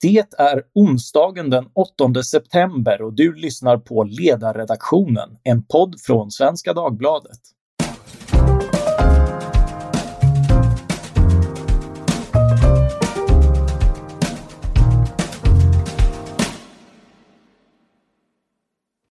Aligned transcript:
Det 0.00 0.34
är 0.38 0.62
onsdagen 0.74 1.50
den 1.50 1.68
8 1.74 2.22
september 2.22 3.02
och 3.02 3.12
du 3.12 3.34
lyssnar 3.34 3.76
på 3.76 4.04
Ledarredaktionen, 4.04 5.38
en 5.42 5.64
podd 5.64 6.00
från 6.00 6.30
Svenska 6.30 6.72
Dagbladet. 6.72 7.38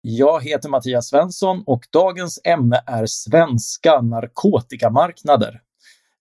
Jag 0.01 0.45
heter 0.45 0.69
Mattias 0.69 1.09
Svensson 1.09 1.63
och 1.67 1.87
dagens 1.93 2.41
ämne 2.45 2.83
är 2.87 3.07
svenska 3.07 4.01
narkotikamarknader. 4.01 5.61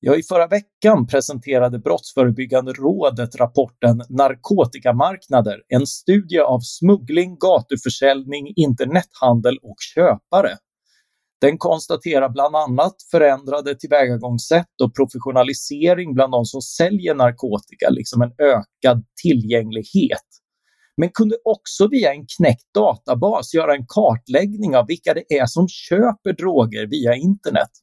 Ja, 0.05 0.15
I 0.15 0.23
förra 0.23 0.47
veckan 0.47 1.07
presenterade 1.07 1.79
Brottsförebyggande 1.79 2.73
rådet 2.73 3.35
rapporten 3.35 4.01
Narkotikamarknader, 4.09 5.61
en 5.67 5.87
studie 5.87 6.39
av 6.39 6.59
smuggling, 6.59 7.37
gatuförsäljning, 7.39 8.53
internethandel 8.55 9.57
och 9.61 9.75
köpare. 9.95 10.57
Den 11.41 11.57
konstaterar 11.57 12.29
bland 12.29 12.55
annat 12.55 12.95
förändrade 13.11 13.75
tillvägagångssätt 13.75 14.81
och 14.83 14.95
professionalisering 14.95 16.13
bland 16.13 16.31
de 16.31 16.45
som 16.45 16.61
säljer 16.61 17.15
narkotika, 17.15 17.89
liksom 17.89 18.21
en 18.21 18.31
ökad 18.37 19.05
tillgänglighet. 19.21 20.27
Men 20.97 21.09
kunde 21.09 21.35
också 21.43 21.87
via 21.87 22.13
en 22.13 22.25
knäckt 22.37 22.73
databas 22.73 23.53
göra 23.53 23.75
en 23.75 23.85
kartläggning 23.87 24.75
av 24.75 24.87
vilka 24.87 25.13
det 25.13 25.37
är 25.37 25.45
som 25.45 25.67
köper 25.67 26.33
droger 26.33 26.87
via 26.87 27.15
internet. 27.15 27.82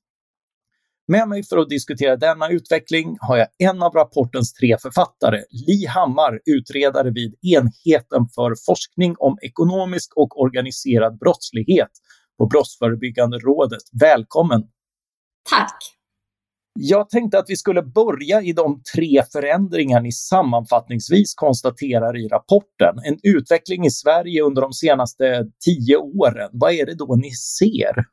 Med 1.10 1.28
mig 1.28 1.42
för 1.45 1.59
att 1.59 1.69
diskutera 1.69 2.16
denna 2.16 2.48
utveckling 2.48 3.16
har 3.20 3.37
jag 3.37 3.48
en 3.59 3.82
av 3.82 3.92
rapportens 3.92 4.52
tre 4.52 4.77
författare, 4.82 5.42
Li 5.51 5.87
Hammar, 5.87 6.41
utredare 6.45 7.10
vid 7.10 7.34
enheten 7.42 8.28
för 8.34 8.55
forskning 8.66 9.15
om 9.18 9.38
ekonomisk 9.42 10.16
och 10.16 10.41
organiserad 10.41 11.18
brottslighet 11.18 11.90
på 12.38 12.46
Brottsförebyggande 12.46 13.38
rådet. 13.38 13.82
Välkommen! 14.01 14.60
Tack! 15.51 15.79
Jag 16.79 17.10
tänkte 17.10 17.38
att 17.38 17.51
vi 17.51 17.57
skulle 17.57 17.82
börja 17.82 18.42
i 18.42 18.52
de 18.52 18.82
tre 18.95 19.23
förändringar 19.32 20.01
ni 20.01 20.13
sammanfattningsvis 20.13 21.35
konstaterar 21.35 22.16
i 22.16 22.29
rapporten. 22.29 22.95
En 23.04 23.18
utveckling 23.23 23.87
i 23.87 23.90
Sverige 23.90 24.42
under 24.42 24.63
de 24.63 24.73
senaste 24.73 25.46
tio 25.65 25.96
åren. 25.96 26.51
Vad 26.52 26.73
är 26.73 26.87
det 26.87 26.95
då 26.95 27.16
ni 27.16 27.30
ser? 27.30 28.04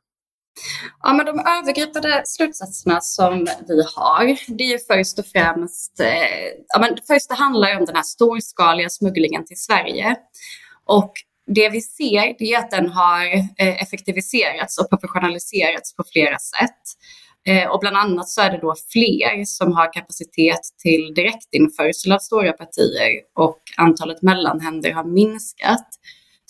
Ja, 1.02 1.12
men 1.12 1.26
de 1.26 1.40
övergripande 1.40 2.22
slutsatserna 2.26 3.00
som 3.00 3.46
vi 3.68 3.82
har, 3.96 4.38
det 4.58 4.64
är 4.64 4.72
ju 4.72 4.78
först 4.78 5.18
och 5.18 5.26
främst, 5.26 6.00
eh, 6.00 6.48
ja, 6.68 6.78
men 6.80 6.96
först 7.06 7.28
det 7.28 7.34
handlar 7.34 7.78
om 7.78 7.84
den 7.84 7.96
här 7.96 8.02
storskaliga 8.02 8.88
smugglingen 8.88 9.44
till 9.46 9.60
Sverige. 9.60 10.16
Och 10.84 11.12
det 11.46 11.68
vi 11.68 11.80
ser 11.80 12.34
det 12.38 12.52
är 12.54 12.58
att 12.58 12.70
den 12.70 12.88
har 12.88 13.24
eh, 13.34 13.82
effektiviserats 13.82 14.78
och 14.78 14.90
professionaliserats 14.90 15.96
på 15.96 16.04
flera 16.12 16.38
sätt. 16.38 16.82
Eh, 17.46 17.68
och 17.68 17.80
bland 17.80 17.96
annat 17.96 18.28
så 18.28 18.40
är 18.40 18.50
det 18.50 18.58
då 18.58 18.74
fler 18.92 19.44
som 19.44 19.72
har 19.72 19.92
kapacitet 19.92 20.60
till 20.82 21.14
direktinförsel 21.14 22.12
av 22.12 22.18
stora 22.18 22.52
partier 22.52 23.10
och 23.34 23.58
antalet 23.76 24.22
mellanhänder 24.22 24.92
har 24.92 25.04
minskat. 25.04 25.88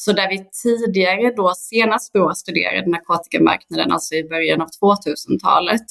Så 0.01 0.13
där 0.13 0.29
vi 0.29 0.45
tidigare 0.63 1.33
då 1.37 1.55
senast 1.55 2.13
Brå 2.13 2.35
studerade 2.35 2.91
narkotikamarknaden, 2.91 3.93
alltså 3.93 4.15
i 4.15 4.25
början 4.25 4.61
av 4.61 4.69
2000-talet, 4.83 5.83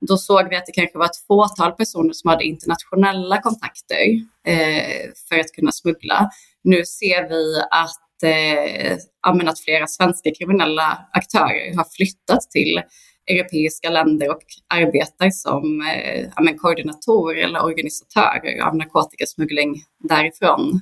då 0.00 0.16
såg 0.16 0.48
vi 0.48 0.56
att 0.56 0.66
det 0.66 0.72
kanske 0.72 0.98
var 0.98 1.04
ett 1.04 1.26
fåtal 1.28 1.72
personer 1.72 2.12
som 2.12 2.30
hade 2.30 2.44
internationella 2.44 3.42
kontakter 3.42 4.04
eh, 4.46 5.10
för 5.28 5.38
att 5.38 5.52
kunna 5.52 5.72
smuggla. 5.72 6.30
Nu 6.64 6.84
ser 6.84 7.28
vi 7.28 7.60
att, 7.70 8.22
eh, 8.22 9.48
att 9.48 9.60
flera 9.60 9.86
svenska 9.86 10.30
kriminella 10.38 11.06
aktörer 11.12 11.76
har 11.76 11.86
flyttat 11.96 12.50
till 12.50 12.82
europeiska 13.26 13.90
länder 13.90 14.30
och 14.30 14.42
arbetar 14.74 15.30
som 15.30 15.82
eh, 15.82 16.56
koordinatorer 16.56 17.44
eller 17.44 17.64
organisatörer 17.64 18.62
av 18.62 18.76
narkotikasmuggling 18.76 19.82
därifrån. 19.98 20.80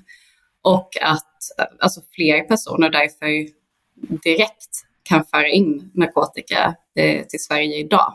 Och 0.63 0.89
att 1.03 1.28
alltså, 1.81 2.01
fler 2.11 2.41
personer 2.41 2.91
därför 2.91 3.49
direkt 4.23 4.71
kan 5.03 5.25
föra 5.25 5.49
in 5.49 5.91
narkotika 5.95 6.75
eh, 6.99 7.27
till 7.27 7.41
Sverige 7.43 7.77
idag. 7.77 8.15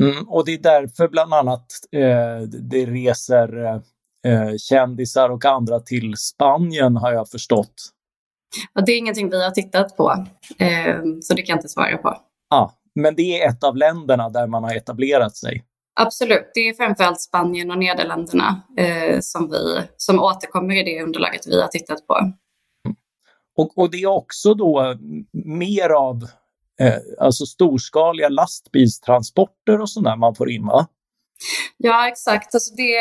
Mm, 0.00 0.28
och 0.28 0.46
det 0.46 0.52
är 0.52 0.58
därför 0.58 1.08
bland 1.08 1.34
annat 1.34 1.66
eh, 1.92 2.42
det 2.48 2.86
reser 2.86 3.64
eh, 4.26 4.56
kändisar 4.58 5.30
och 5.30 5.44
andra 5.44 5.80
till 5.80 6.16
Spanien 6.16 6.96
har 6.96 7.12
jag 7.12 7.28
förstått. 7.28 7.74
Ja, 8.74 8.80
det 8.80 8.92
är 8.92 8.98
ingenting 8.98 9.30
vi 9.30 9.44
har 9.44 9.50
tittat 9.50 9.96
på, 9.96 10.26
eh, 10.58 10.96
så 11.22 11.34
det 11.34 11.42
kan 11.42 11.52
jag 11.52 11.58
inte 11.58 11.68
svara 11.68 11.96
på. 11.96 12.16
Ja, 12.50 12.72
men 12.94 13.14
det 13.14 13.42
är 13.42 13.48
ett 13.48 13.64
av 13.64 13.76
länderna 13.76 14.28
där 14.28 14.46
man 14.46 14.64
har 14.64 14.76
etablerat 14.76 15.36
sig. 15.36 15.64
Absolut, 16.00 16.50
det 16.54 16.60
är 16.60 16.74
framförallt 16.74 17.20
Spanien 17.20 17.70
och 17.70 17.78
Nederländerna 17.78 18.62
eh, 18.76 19.20
som, 19.20 19.50
vi, 19.50 19.80
som 19.96 20.20
återkommer 20.20 20.74
i 20.74 20.82
det 20.82 21.02
underlaget 21.02 21.46
vi 21.46 21.60
har 21.60 21.68
tittat 21.68 22.06
på. 22.06 22.32
Och, 23.56 23.78
och 23.78 23.90
det 23.90 24.02
är 24.02 24.06
också 24.06 24.54
då 24.54 24.80
eh, 24.80 24.96
mer 25.44 25.88
av 25.88 26.22
eh, 26.80 26.94
alltså 27.20 27.46
storskaliga 27.46 28.28
lastbilstransporter 28.28 29.80
och 29.80 29.90
sådär 29.90 30.16
man 30.16 30.34
får 30.34 30.50
in 30.50 30.66
va? 30.66 30.86
Ja 31.76 32.08
exakt, 32.08 32.54
alltså 32.54 32.74
det, 32.74 32.98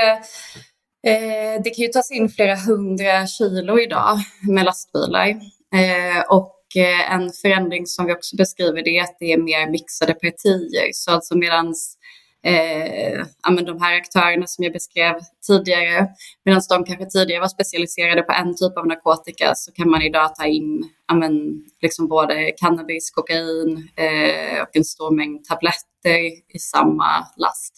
eh, 1.07 1.61
det 1.63 1.69
kan 1.69 1.85
ju 1.85 1.87
tas 1.87 2.11
in 2.11 2.29
flera 2.29 2.55
hundra 2.55 3.27
kilo 3.27 3.79
idag 3.79 4.17
med 4.49 4.65
lastbilar. 4.65 5.27
Eh, 5.75 6.21
och 6.29 6.57
eh, 6.75 7.13
en 7.13 7.31
förändring 7.31 7.85
som 7.85 8.05
vi 8.05 8.13
också 8.13 8.35
beskriver 8.35 8.83
det 8.83 8.97
är 8.97 9.03
att 9.03 9.17
det 9.19 9.33
är 9.33 9.37
mer 9.37 9.69
mixade 9.69 10.13
partier. 10.13 10.89
Så 10.93 11.11
alltså 11.11 11.37
medans 11.37 11.97
eh, 12.43 13.25
ja, 13.43 13.51
men 13.51 13.65
de 13.65 13.81
här 13.81 13.97
aktörerna 13.97 14.47
som 14.47 14.63
jag 14.63 14.73
beskrev 14.73 15.13
tidigare. 15.47 16.07
Medan 16.45 16.61
de 16.69 16.83
kanske 16.83 17.05
tidigare 17.05 17.41
var 17.41 17.47
specialiserade 17.47 18.21
på 18.21 18.31
en 18.31 18.55
typ 18.55 18.77
av 18.77 18.87
narkotika 18.87 19.53
så 19.55 19.71
kan 19.71 19.89
man 19.89 20.01
idag 20.01 20.35
ta 20.35 20.45
in 20.45 20.89
ja, 21.07 21.15
men, 21.15 21.63
liksom 21.81 22.07
både 22.07 22.51
cannabis, 22.51 23.11
kokain 23.11 23.89
eh, 23.95 24.61
och 24.61 24.75
en 24.75 24.85
stor 24.85 25.11
mängd 25.11 25.45
tabletter 25.45 26.19
i 26.55 26.59
samma 26.59 27.27
last. 27.37 27.73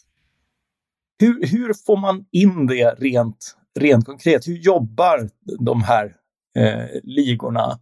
Hur, 1.19 1.47
hur 1.47 1.73
får 1.85 1.97
man 1.97 2.25
in 2.31 2.67
det 2.67 2.95
rent, 2.99 3.55
rent 3.79 4.05
konkret? 4.05 4.47
Hur 4.47 4.57
jobbar 4.57 5.29
de 5.59 5.83
här 5.83 6.05
eh, 6.57 7.01
ligorna? 7.03 7.79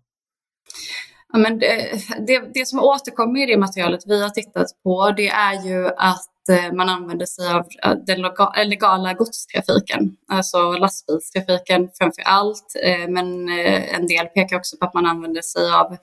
Ja, 1.34 1.40
men 1.40 1.60
det, 1.60 1.92
det, 2.28 2.54
det, 2.54 2.68
som 2.68 2.80
återkommer 2.80 3.44
i 3.44 3.46
det 3.46 3.58
materialet 3.58 4.04
vi 4.06 4.22
har 4.22 4.30
tittat 4.30 4.68
på 4.84 5.12
det 5.12 5.28
är 5.28 5.66
ju 5.66 5.88
att 5.88 6.26
Eh, 6.50 6.74
man 6.74 6.90
använder 6.90 7.26
sig 7.26 7.54
av 7.54 7.68
eh, 7.84 7.96
den 8.08 8.26
eh, 8.26 8.68
legala 8.68 9.14
godstrafiken, 9.14 10.16
alltså 10.28 10.72
lastbilstrafiken 10.72 11.90
framför 11.94 12.22
allt. 12.22 12.76
Men 13.10 13.50
en 13.50 14.08
del 14.08 14.26
pekar 14.26 14.58
också 14.58 14.78
på 14.78 14.86
att 14.86 14.94
man 14.94 15.06
använder 15.06 15.42
sig 15.42 15.72
av 15.72 15.98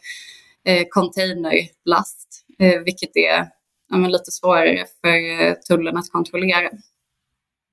containerlast, 0.90 2.44
vilket 2.84 3.16
är 3.16 3.48
lite 4.08 4.30
svårare 4.30 4.84
för 5.00 5.54
tullen 5.54 5.96
att 5.96 6.10
kontrollera. 6.12 6.70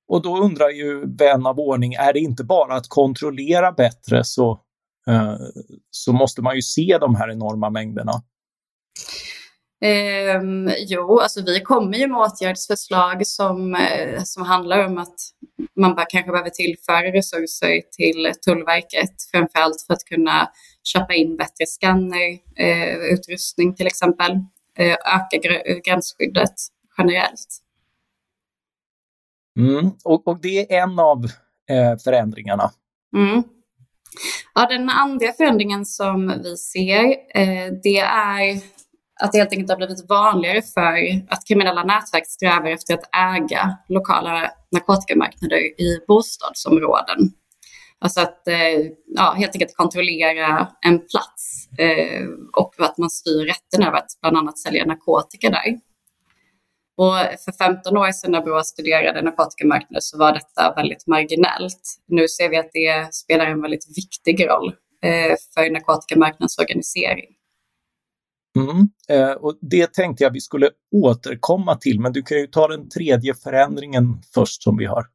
Och 0.07 0.21
då 0.21 0.37
undrar 0.37 0.69
ju 0.69 1.15
vän 1.15 1.45
av 1.45 1.59
ordning, 1.59 1.93
är 1.93 2.13
det 2.13 2.19
inte 2.19 2.43
bara 2.43 2.75
att 2.75 2.87
kontrollera 2.87 3.71
bättre 3.71 4.23
så, 4.23 4.59
så 5.91 6.13
måste 6.13 6.41
man 6.41 6.55
ju 6.55 6.61
se 6.61 6.97
de 7.01 7.15
här 7.15 7.31
enorma 7.31 7.69
mängderna? 7.69 8.11
Eh, 9.85 10.41
jo, 10.77 11.19
alltså 11.19 11.41
vi 11.45 11.61
kommer 11.61 11.97
ju 11.97 12.07
med 12.07 12.17
åtgärdsförslag 12.17 13.27
som, 13.27 13.75
eh, 13.75 14.23
som 14.23 14.43
handlar 14.43 14.85
om 14.85 14.97
att 14.97 15.15
man 15.75 15.95
bara 15.95 16.05
kanske 16.05 16.31
behöver 16.31 16.49
tillföra 16.49 17.13
resurser 17.13 17.81
till 17.91 18.31
Tullverket, 18.45 19.15
framförallt 19.31 19.81
för 19.87 19.93
att 19.93 20.03
kunna 20.03 20.49
köpa 20.83 21.13
in 21.13 21.37
bättre 21.37 21.65
skanner, 21.65 22.31
eh, 22.55 23.73
till 23.75 23.87
exempel, 23.87 24.31
eh, 24.77 24.93
öka 24.93 25.37
gr 25.43 25.79
gränsskyddet 25.85 26.55
generellt. 26.97 27.61
Mm, 29.59 29.91
och, 30.03 30.27
och, 30.27 30.41
det 30.41 30.73
är 30.73 30.83
en 30.83 30.99
av 30.99 31.25
eh, 31.69 31.97
förändringarna. 32.03 32.71
Mm. 33.15 33.43
Ja, 34.53 34.67
den 34.69 34.89
andra 34.89 35.31
förändringen 35.31 35.85
som 35.85 36.33
vi 36.43 36.57
ser, 36.57 37.05
eh, 37.35 37.73
det 37.83 37.99
är 37.99 38.61
att 39.21 39.31
det 39.31 39.37
helt 39.37 39.51
enkelt 39.51 39.69
har 39.69 39.77
blivit 39.77 40.09
vanligare 40.09 40.61
för 40.61 40.97
att 41.29 41.47
kriminella 41.47 41.83
nätverk 41.83 42.27
strävar 42.27 42.69
efter 42.69 42.93
att 42.93 43.09
äga 43.35 43.77
lokala 43.89 44.51
narkotikamarknader 44.71 45.81
i 45.81 45.99
bostadsområden. 46.07 47.31
Alltså 47.99 48.21
att 48.21 48.47
eh, 48.47 48.87
ja, 49.05 49.33
helt 49.37 49.55
enkelt 49.55 49.75
kontrollera 49.75 50.67
en 50.81 50.99
plats 50.99 51.69
eh, 51.77 52.23
och 52.57 52.73
att 52.77 52.97
man 52.97 53.09
styr 53.09 53.45
rätten 53.45 53.87
över 53.87 53.97
att 53.97 54.11
bland 54.21 54.37
annat 54.37 54.57
sälja 54.57 54.85
narkotika 54.85 55.49
där. 55.49 55.79
Och 56.97 57.13
för 57.45 57.51
15 57.51 57.97
år 57.97 58.11
sedan 58.11 58.31
när 58.31 58.41
Brå 58.41 58.63
studerade 58.63 59.21
narkotikamarknaden 59.21 60.01
så 60.01 60.17
var 60.17 60.33
detta 60.33 60.73
väldigt 60.75 61.07
marginellt. 61.07 61.95
Nu 62.07 62.27
ser 62.27 62.49
vi 62.49 62.57
att 62.57 62.69
det 62.73 63.13
spelar 63.13 63.45
en 63.45 63.61
väldigt 63.61 63.97
viktig 63.97 64.47
roll 64.49 64.67
eh, 65.03 65.35
för 65.53 65.71
narkotikamarknadens 65.71 66.57
organisering. 66.57 67.35
Mm. 68.55 68.89
Eh, 69.09 69.31
och 69.31 69.57
det 69.61 69.93
tänkte 69.93 70.23
jag 70.23 70.31
vi 70.31 70.41
skulle 70.41 70.69
återkomma 70.91 71.75
till, 71.75 71.99
men 71.99 72.13
du 72.13 72.21
kan 72.21 72.37
ju 72.37 72.47
ta 72.47 72.67
den 72.67 72.89
tredje 72.89 73.33
förändringen 73.33 74.21
först 74.33 74.63
som 74.63 74.77
vi 74.77 74.85
har. 74.85 75.05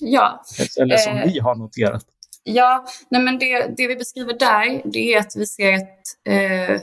Ja. 0.00 0.42
Eller 0.80 0.96
som 0.96 1.16
eh, 1.16 1.24
vi 1.24 1.38
har 1.38 1.54
noterat. 1.54 2.04
Ja, 2.42 2.86
nej 3.10 3.22
men 3.22 3.38
det, 3.38 3.74
det 3.76 3.86
vi 3.86 3.96
beskriver 3.96 4.38
där, 4.38 4.82
det 4.92 5.14
är 5.14 5.18
att 5.18 5.32
vi 5.36 5.46
ser 5.46 5.74
att 5.74 6.00
eh, 6.28 6.80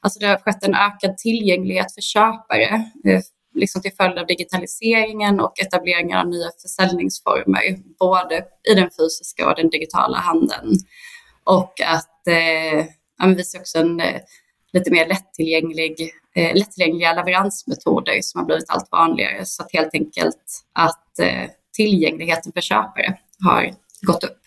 alltså 0.00 0.18
det 0.18 0.26
har 0.26 0.36
skett 0.36 0.64
en 0.64 0.74
ökad 0.74 1.18
tillgänglighet 1.18 1.94
för 1.94 2.00
köpare, 2.00 2.90
eh, 3.04 3.20
liksom 3.54 3.82
till 3.82 3.92
följd 3.92 4.18
av 4.18 4.26
digitaliseringen 4.26 5.40
och 5.40 5.60
etableringen 5.60 6.18
av 6.18 6.28
nya 6.28 6.50
försäljningsformer, 6.62 7.62
både 7.98 8.44
i 8.70 8.74
den 8.74 8.90
fysiska 8.98 9.48
och 9.48 9.56
den 9.56 9.70
digitala 9.70 10.18
handeln. 10.18 10.72
Och 11.44 11.80
att 11.80 12.26
eh, 12.26 12.86
ja, 13.18 13.26
vi 13.36 13.44
ser 13.44 13.58
också 13.58 13.78
en 13.78 14.00
eh, 14.00 14.20
lite 14.72 14.90
mer 14.90 15.08
lättillgänglig, 15.08 16.10
eh, 16.34 16.54
lättillgängliga 16.54 17.12
leveransmetoder 17.12 18.18
som 18.22 18.38
har 18.38 18.46
blivit 18.46 18.70
allt 18.70 18.88
vanligare. 18.90 19.44
Så 19.44 19.62
att 19.62 19.72
helt 19.72 19.94
enkelt 19.94 20.64
att 20.72 21.18
eh, 21.18 21.50
tillgängligheten 21.76 22.52
för 22.52 22.60
köpare 22.60 23.18
har 23.44 23.70
gått 24.02 24.24
upp. 24.24 24.40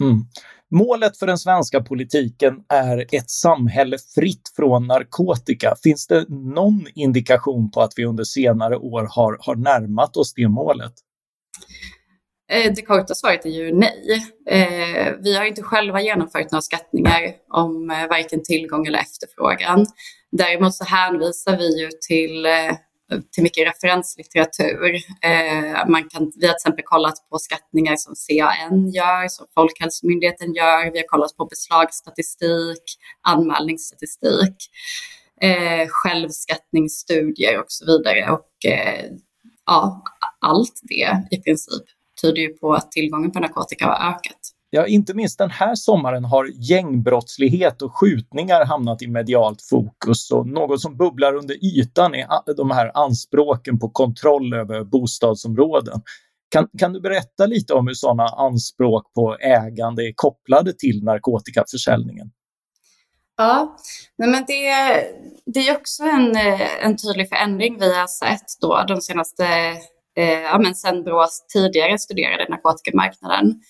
Mm. 0.00 0.24
Målet 0.70 1.18
för 1.18 1.26
den 1.26 1.38
svenska 1.38 1.80
politiken 1.82 2.54
är 2.68 3.06
ett 3.12 3.30
samhälle 3.30 3.98
fritt 4.14 4.52
från 4.56 4.86
narkotika. 4.86 5.74
Finns 5.82 6.06
det 6.06 6.28
någon 6.28 6.86
indikation 6.94 7.70
på 7.70 7.80
att 7.80 7.92
vi 7.96 8.04
under 8.04 8.24
senare 8.24 8.76
år 8.76 9.08
har, 9.10 9.38
har 9.40 9.54
närmat 9.54 10.16
oss 10.16 10.34
det 10.34 10.48
målet? 10.48 10.92
Eh, 12.50 12.72
det 12.76 12.82
korta 12.82 13.14
svaret 13.14 13.46
är 13.46 13.50
ju 13.50 13.72
nej. 13.74 14.22
Eh, 14.46 15.12
vi 15.20 15.36
har 15.36 15.44
inte 15.44 15.62
själva 15.62 16.02
genomfört 16.02 16.50
några 16.50 16.62
skattningar 16.62 17.20
om 17.48 17.90
eh, 17.90 18.08
varken 18.08 18.44
tillgång 18.44 18.86
eller 18.86 18.98
efterfrågan. 18.98 19.86
Däremot 20.32 20.74
så 20.74 20.84
hänvisar 20.84 21.56
vi 21.56 21.80
ju 21.80 21.90
till, 22.08 22.46
eh, 22.46 22.74
till 23.34 23.42
mycket 23.42 23.66
referenslitteratur. 23.68 24.94
Eh, 25.22 25.88
man 25.88 26.08
kan, 26.08 26.32
vi 26.36 26.46
har 26.46 26.52
till 26.52 26.56
exempel 26.56 26.84
kollat 26.84 27.28
på 27.30 27.38
skattningar 27.38 27.96
som 27.96 28.14
CAN 28.28 28.90
gör, 28.90 29.28
som 29.28 29.46
Folkhälsomyndigheten 29.54 30.54
gör. 30.54 30.92
Vi 30.92 30.98
har 30.98 31.06
kollat 31.06 31.36
på 31.36 31.44
beslagsstatistik, 31.44 32.82
anmälningsstatistik, 33.22 34.56
eh, 35.40 35.86
självskattningsstudier 35.88 37.58
och 37.58 37.66
så 37.68 37.86
vidare. 37.86 38.30
Och 38.30 38.48
ja, 39.66 40.02
allt 40.40 40.80
det 40.82 41.36
i 41.36 41.42
princip 41.42 41.82
tyder 42.22 42.42
ju 42.42 42.48
på 42.48 42.72
att 42.72 42.92
tillgången 42.92 43.30
på 43.30 43.40
narkotika 43.40 43.86
har 43.86 44.10
ökat. 44.10 44.38
Ja, 44.74 44.86
inte 44.86 45.14
minst 45.14 45.38
den 45.38 45.50
här 45.50 45.74
sommaren 45.74 46.24
har 46.24 46.48
gängbrottslighet 46.54 47.82
och 47.82 47.96
skjutningar 47.96 48.64
hamnat 48.64 49.02
i 49.02 49.06
medialt 49.06 49.62
fokus 49.70 50.30
och 50.30 50.46
något 50.46 50.80
som 50.80 50.96
bubblar 50.96 51.34
under 51.34 51.64
ytan 51.64 52.14
är 52.14 52.54
de 52.56 52.70
här 52.70 52.90
anspråken 52.94 53.78
på 53.78 53.88
kontroll 53.88 54.54
över 54.54 54.84
bostadsområden. 54.84 56.00
Kan, 56.48 56.68
kan 56.78 56.92
du 56.92 57.00
berätta 57.00 57.46
lite 57.46 57.74
om 57.74 57.86
hur 57.86 57.94
sådana 57.94 58.26
anspråk 58.26 59.12
på 59.14 59.36
ägande 59.40 60.02
är 60.02 60.12
kopplade 60.14 60.72
till 60.72 61.04
narkotikaförsäljningen? 61.04 62.30
Ja, 63.36 63.76
men 64.18 64.44
det, 64.46 64.74
det 65.46 65.68
är 65.68 65.76
också 65.76 66.02
en, 66.02 66.36
en 66.82 66.96
tydlig 66.96 67.28
förändring 67.28 67.78
vi 67.78 67.94
har 67.94 68.06
sett 68.06 68.46
då 68.60 68.84
de 68.88 69.00
senaste 69.00 69.44
eh, 69.44 69.76
Eh, 70.16 70.40
ja, 70.42 70.58
men 70.58 70.74
sen 70.74 71.04
Brås 71.04 71.46
tidigare 71.52 71.98
studerade 71.98 72.46
narkotikamarknaden. 72.48 73.60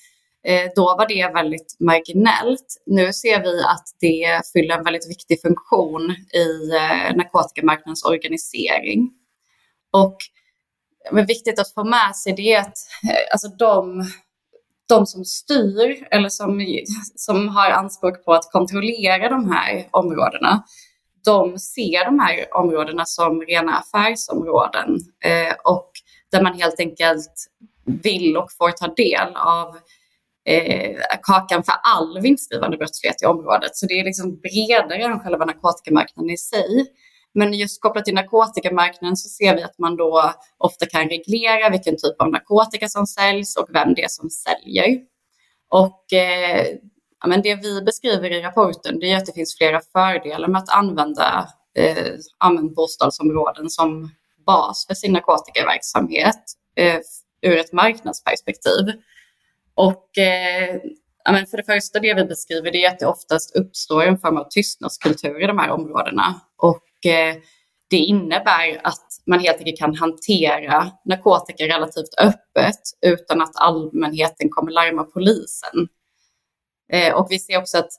Eh, 0.44 0.70
då 0.76 0.84
var 0.84 1.08
det 1.08 1.34
väldigt 1.34 1.76
marginellt. 1.80 2.82
Nu 2.86 3.12
ser 3.12 3.42
vi 3.42 3.62
att 3.62 3.84
det 4.00 4.40
fyller 4.52 4.78
en 4.78 4.84
väldigt 4.84 5.10
viktig 5.10 5.40
funktion 5.40 6.10
i 6.34 6.70
eh, 6.76 7.16
narkotikamarknadens 7.16 8.04
organisering. 8.04 9.10
Och 9.92 10.16
men 11.10 11.26
viktigt 11.26 11.58
att 11.58 11.74
få 11.74 11.84
med 11.84 12.16
sig 12.16 12.32
det 12.32 12.52
är 12.52 12.60
att 12.60 12.78
eh, 13.08 13.32
alltså 13.32 13.48
de, 13.48 14.04
de 14.88 15.06
som 15.06 15.24
styr 15.24 16.06
eller 16.10 16.28
som, 16.28 16.66
som 17.16 17.48
har 17.48 17.70
anspråk 17.70 18.24
på 18.24 18.32
att 18.32 18.52
kontrollera 18.52 19.28
de 19.28 19.50
här 19.50 19.88
områdena, 19.90 20.64
de 21.24 21.58
ser 21.58 22.04
de 22.04 22.18
här 22.18 22.56
områdena 22.56 23.04
som 23.04 23.40
rena 23.40 23.78
affärsområden. 23.78 24.98
Eh, 25.24 25.54
och 25.64 25.90
där 26.32 26.42
man 26.42 26.60
helt 26.60 26.80
enkelt 26.80 27.32
vill 28.02 28.36
och 28.36 28.52
får 28.58 28.70
ta 28.70 28.86
del 28.86 29.36
av 29.36 29.76
eh, 30.48 30.96
kakan 31.22 31.62
för 31.62 31.74
all 31.82 32.20
vinstdrivande 32.20 32.76
brottslighet 32.76 33.22
i 33.22 33.26
området. 33.26 33.76
Så 33.76 33.86
det 33.86 34.00
är 34.00 34.04
liksom 34.04 34.40
bredare 34.40 35.04
än 35.04 35.20
själva 35.20 35.44
narkotikamarknaden 35.44 36.30
i 36.30 36.36
sig. 36.36 36.86
Men 37.34 37.52
just 37.52 37.80
kopplat 37.80 38.04
till 38.04 38.14
narkotikamarknaden 38.14 39.16
så 39.16 39.28
ser 39.28 39.56
vi 39.56 39.62
att 39.62 39.78
man 39.78 39.96
då 39.96 40.32
ofta 40.58 40.86
kan 40.86 41.08
reglera 41.08 41.70
vilken 41.70 41.96
typ 41.96 42.20
av 42.22 42.30
narkotika 42.30 42.88
som 42.88 43.06
säljs 43.06 43.56
och 43.56 43.68
vem 43.72 43.94
det 43.94 44.02
är 44.02 44.08
som 44.08 44.30
säljer. 44.30 45.00
Och 45.70 46.12
eh, 46.12 46.66
ja, 47.20 47.28
men 47.28 47.42
det 47.42 47.54
vi 47.54 47.82
beskriver 47.82 48.30
i 48.30 48.42
rapporten 48.42 48.98
det 48.98 49.12
är 49.12 49.16
att 49.16 49.26
det 49.26 49.32
finns 49.32 49.56
flera 49.56 49.80
fördelar 49.92 50.48
med 50.48 50.58
att 50.58 50.76
använda 50.76 51.48
eh, 51.78 52.64
bostadsområden 52.76 53.70
som 53.70 54.10
bas 54.46 54.86
för 54.86 54.94
sin 54.94 55.12
narkotikaverksamhet 55.12 56.42
eh, 56.76 57.00
ur 57.42 57.58
ett 57.58 57.72
marknadsperspektiv. 57.72 58.92
Och 59.74 60.18
eh, 60.18 60.80
ja, 61.24 61.46
för 61.50 61.56
det 61.56 61.64
första, 61.64 61.98
det 61.98 62.14
vi 62.14 62.24
beskriver 62.24 62.72
det 62.72 62.84
är 62.84 62.90
att 62.90 62.98
det 62.98 63.06
oftast 63.06 63.56
uppstår 63.56 64.02
en 64.02 64.18
form 64.18 64.36
av 64.36 64.48
tystnadskultur 64.50 65.42
i 65.42 65.46
de 65.46 65.58
här 65.58 65.70
områdena. 65.70 66.40
Och 66.56 67.06
eh, 67.10 67.36
det 67.90 67.96
innebär 67.96 68.80
att 68.84 69.06
man 69.26 69.40
helt 69.40 69.58
enkelt 69.58 69.78
kan 69.78 69.94
hantera 69.94 70.90
narkotika 71.04 71.64
relativt 71.64 72.14
öppet 72.20 72.80
utan 73.06 73.42
att 73.42 73.56
allmänheten 73.56 74.48
kommer 74.50 74.72
larma 74.72 75.04
polisen. 75.04 75.88
Eh, 76.92 77.14
och 77.14 77.26
vi 77.30 77.38
ser 77.38 77.58
också 77.58 77.78
att 77.78 77.90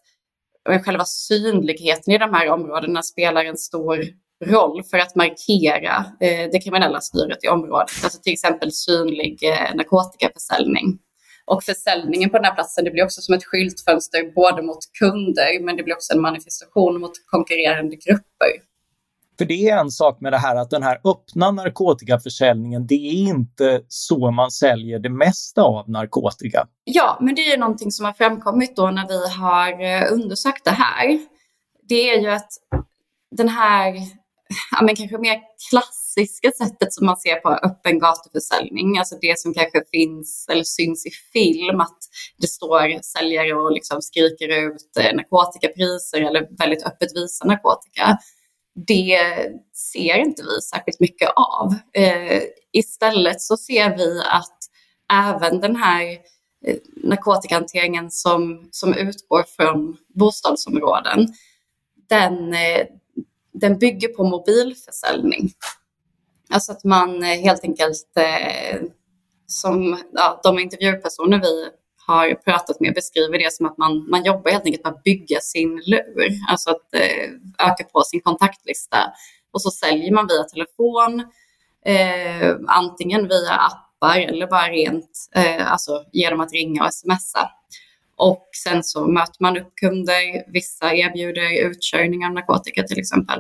själva 0.86 1.06
synligheten 1.06 2.14
i 2.14 2.18
de 2.18 2.34
här 2.34 2.50
områdena 2.50 3.04
spelar 3.04 3.46
en 3.46 3.58
stor 3.58 4.06
roll 4.46 4.84
för 4.84 4.98
att 4.98 5.16
markera 5.16 6.06
eh, 6.20 6.50
det 6.52 6.60
kriminella 6.64 7.02
styret 7.02 7.44
i 7.44 7.48
området. 7.48 7.92
Alltså 8.04 8.20
till 8.22 8.34
exempel 8.34 8.72
synlig 8.72 9.44
eh, 9.44 9.76
narkotikaförsäljning. 9.76 11.00
Och 11.46 11.64
försäljningen 11.64 12.30
på 12.30 12.38
den 12.38 12.46
här 12.46 12.56
platsen 12.56 12.86
det 12.86 12.92
blir 12.92 13.04
också 13.04 13.22
som 13.22 13.36
ett 13.36 13.46
skyltfönster 13.46 14.34
både 14.36 14.62
mot 14.62 14.80
kunder 15.00 15.64
men 15.66 15.78
det 15.78 15.84
blir 15.84 15.96
också 15.96 16.14
en 16.14 16.22
manifestation 16.22 17.00
mot 17.00 17.12
konkurrerande 17.26 17.96
grupper. 17.96 18.74
För 19.38 19.46
det 19.46 19.70
är 19.70 19.78
en 19.78 19.92
sak 19.92 20.22
med 20.22 20.34
det 20.34 20.38
här 20.38 20.56
att 20.56 20.70
den 20.70 20.84
här 20.84 21.02
öppna 21.04 21.52
narkotikaförsäljningen, 21.52 22.88
det 22.88 22.96
är 22.96 23.30
inte 23.30 23.82
så 23.88 24.32
man 24.32 24.52
säljer 24.52 25.00
det 25.00 25.10
mesta 25.10 25.62
av 25.62 25.90
narkotika. 25.90 26.68
Ja, 26.84 27.18
men 27.22 27.36
det 27.36 27.42
är 27.42 27.58
någonting 27.58 27.92
som 27.92 28.06
har 28.06 28.14
framkommit 28.14 28.76
då 28.76 28.92
när 28.92 29.08
vi 29.08 29.30
har 29.30 29.84
eh, 29.84 30.14
undersökt 30.14 30.66
det 30.66 30.72
här. 30.72 31.20
Det 31.90 32.10
är 32.10 32.22
ju 32.22 32.30
att 32.30 32.50
den 33.32 33.50
här 33.50 33.94
ja, 34.72 34.84
men 34.86 34.96
kanske 34.96 35.18
mer 35.18 35.42
klassiska 35.70 36.52
sättet 36.52 36.94
som 36.94 37.06
man 37.06 37.18
ser 37.18 37.36
på 37.36 37.50
öppen 37.50 38.00
gatuförsäljning, 38.00 38.98
alltså 38.98 39.18
det 39.22 39.40
som 39.40 39.54
kanske 39.54 39.84
finns 39.92 40.46
eller 40.50 40.64
syns 40.64 41.06
i 41.06 41.10
film, 41.34 41.80
att 41.80 41.98
det 42.38 42.48
står 42.48 43.02
säljare 43.02 43.54
och 43.54 43.72
liksom 43.72 44.02
skriker 44.02 44.48
ut 44.48 44.98
eh, 45.00 45.16
narkotikapriser 45.16 46.22
eller 46.22 46.48
väldigt 46.58 46.86
öppet 46.86 47.16
visar 47.16 47.46
narkotika. 47.46 48.18
Det 48.88 49.20
ser 49.74 50.18
inte 50.18 50.44
vi 50.44 50.62
särskilt 50.62 51.00
mycket 51.00 51.30
av. 51.36 51.74
Eh, 51.94 52.42
istället 52.74 53.42
så 53.42 53.58
ser 53.58 53.98
vi 53.98 54.20
att 54.20 54.58
även 55.14 55.62
den 55.62 55.76
här 55.76 56.04
eh, 56.66 56.78
narkotikahanteringen 57.04 58.12
som, 58.12 58.68
som 58.72 58.94
utgår 58.94 59.44
från 59.44 59.98
bostadsområden, 60.16 61.28
den, 62.10 62.54
eh, 62.54 62.86
den 63.54 63.80
bygger 63.80 64.08
på 64.08 64.24
mobilförsäljning. 64.24 65.52
Alltså 66.50 66.72
att 66.72 66.84
man 66.84 67.24
eh, 67.24 67.40
helt 67.40 67.64
enkelt, 67.64 68.18
eh, 68.18 68.82
som 69.48 69.98
ja, 70.14 70.40
de 70.44 70.60
intervjupersoner 70.60 71.42
vi 71.42 71.70
har 72.08 72.36
pratat 72.36 72.80
med 72.80 72.94
beskriver 72.94 73.38
det 73.40 73.54
som 73.54 73.66
att 73.66 73.78
man, 73.78 74.10
man 74.10 74.24
jobbar 74.24 74.52
helt 74.52 74.66
enkelt 74.66 74.84
med 74.84 74.94
att 74.94 75.04
bygga 75.04 75.40
sin 75.40 75.82
lur, 75.86 76.30
alltså 76.50 76.70
att 76.70 76.94
eh, 76.94 77.68
öka 77.68 77.84
på 77.84 78.02
sin 78.02 78.22
kontaktlista. 78.22 78.98
Och 79.52 79.62
så 79.62 79.72
säljer 79.72 80.12
man 80.12 80.28
via 80.28 80.44
telefon, 80.44 81.20
eh, 81.86 82.56
antingen 82.68 83.28
via 83.28 83.54
appar 83.54 84.20
eller 84.20 84.48
bara 84.48 84.68
rent, 84.68 85.30
eh, 85.36 85.72
alltså 85.72 86.06
genom 86.12 86.40
att 86.40 86.54
ringa 86.54 86.86
och 86.86 86.94
smsa. 86.94 87.50
Och 88.18 88.50
sen 88.64 88.84
så 88.84 89.08
möter 89.08 89.38
man 89.40 89.58
upp 89.58 89.76
kunder. 89.76 90.52
Vissa 90.52 90.94
erbjuder 90.94 91.70
utkörning 91.70 92.26
av 92.26 92.32
narkotika 92.32 92.84
till 92.84 93.00
exempel. 93.00 93.40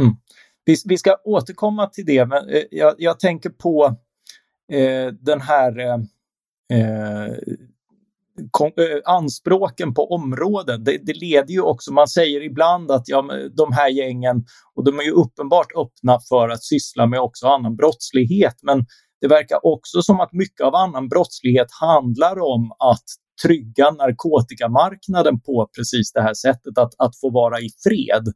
Mm. 0.00 0.16
Vi, 0.64 0.76
vi 0.84 0.98
ska 0.98 1.16
återkomma 1.24 1.86
till 1.86 2.06
det, 2.06 2.26
men 2.26 2.48
eh, 2.48 2.62
jag, 2.70 2.94
jag 2.98 3.20
tänker 3.20 3.50
på 3.50 3.96
eh, 4.72 5.06
den 5.06 5.40
här 5.40 5.78
eh, 5.78 5.94
eh 6.78 7.36
kom, 8.50 8.66
eh, 8.66 9.12
anspråken 9.14 9.94
på 9.94 10.14
områden. 10.14 10.84
Det, 10.84 10.98
det, 11.02 11.12
leder 11.12 11.52
ju 11.52 11.60
också, 11.60 11.92
man 11.92 12.08
säger 12.08 12.42
ibland 12.42 12.90
att 12.90 13.08
ja, 13.08 13.24
de 13.56 13.72
här 13.72 13.88
gängen, 13.88 14.44
och 14.74 14.84
de 14.84 14.98
är 14.98 15.02
ju 15.02 15.10
uppenbart 15.10 15.72
öppna 15.76 16.18
för 16.28 16.48
att 16.48 16.64
syssla 16.64 17.06
med 17.06 17.20
också 17.20 17.46
annan 17.46 17.76
brottslighet, 17.76 18.54
men 18.62 18.86
det 19.20 19.28
verkar 19.28 19.66
också 19.66 20.02
som 20.02 20.20
att 20.20 20.32
mycket 20.32 20.60
av 20.60 20.74
annan 20.74 21.08
brottslighet 21.08 21.68
handlar 21.80 22.38
om 22.38 22.72
att 22.78 23.04
trygga 23.42 23.90
narkotikamarknaden 23.90 25.40
på 25.40 25.68
precis 25.76 26.12
det 26.12 26.22
här 26.22 26.34
sättet, 26.34 26.78
att, 26.78 26.94
att 26.98 27.20
få 27.20 27.30
vara 27.30 27.60
i 27.60 27.68
fred. 27.84 28.26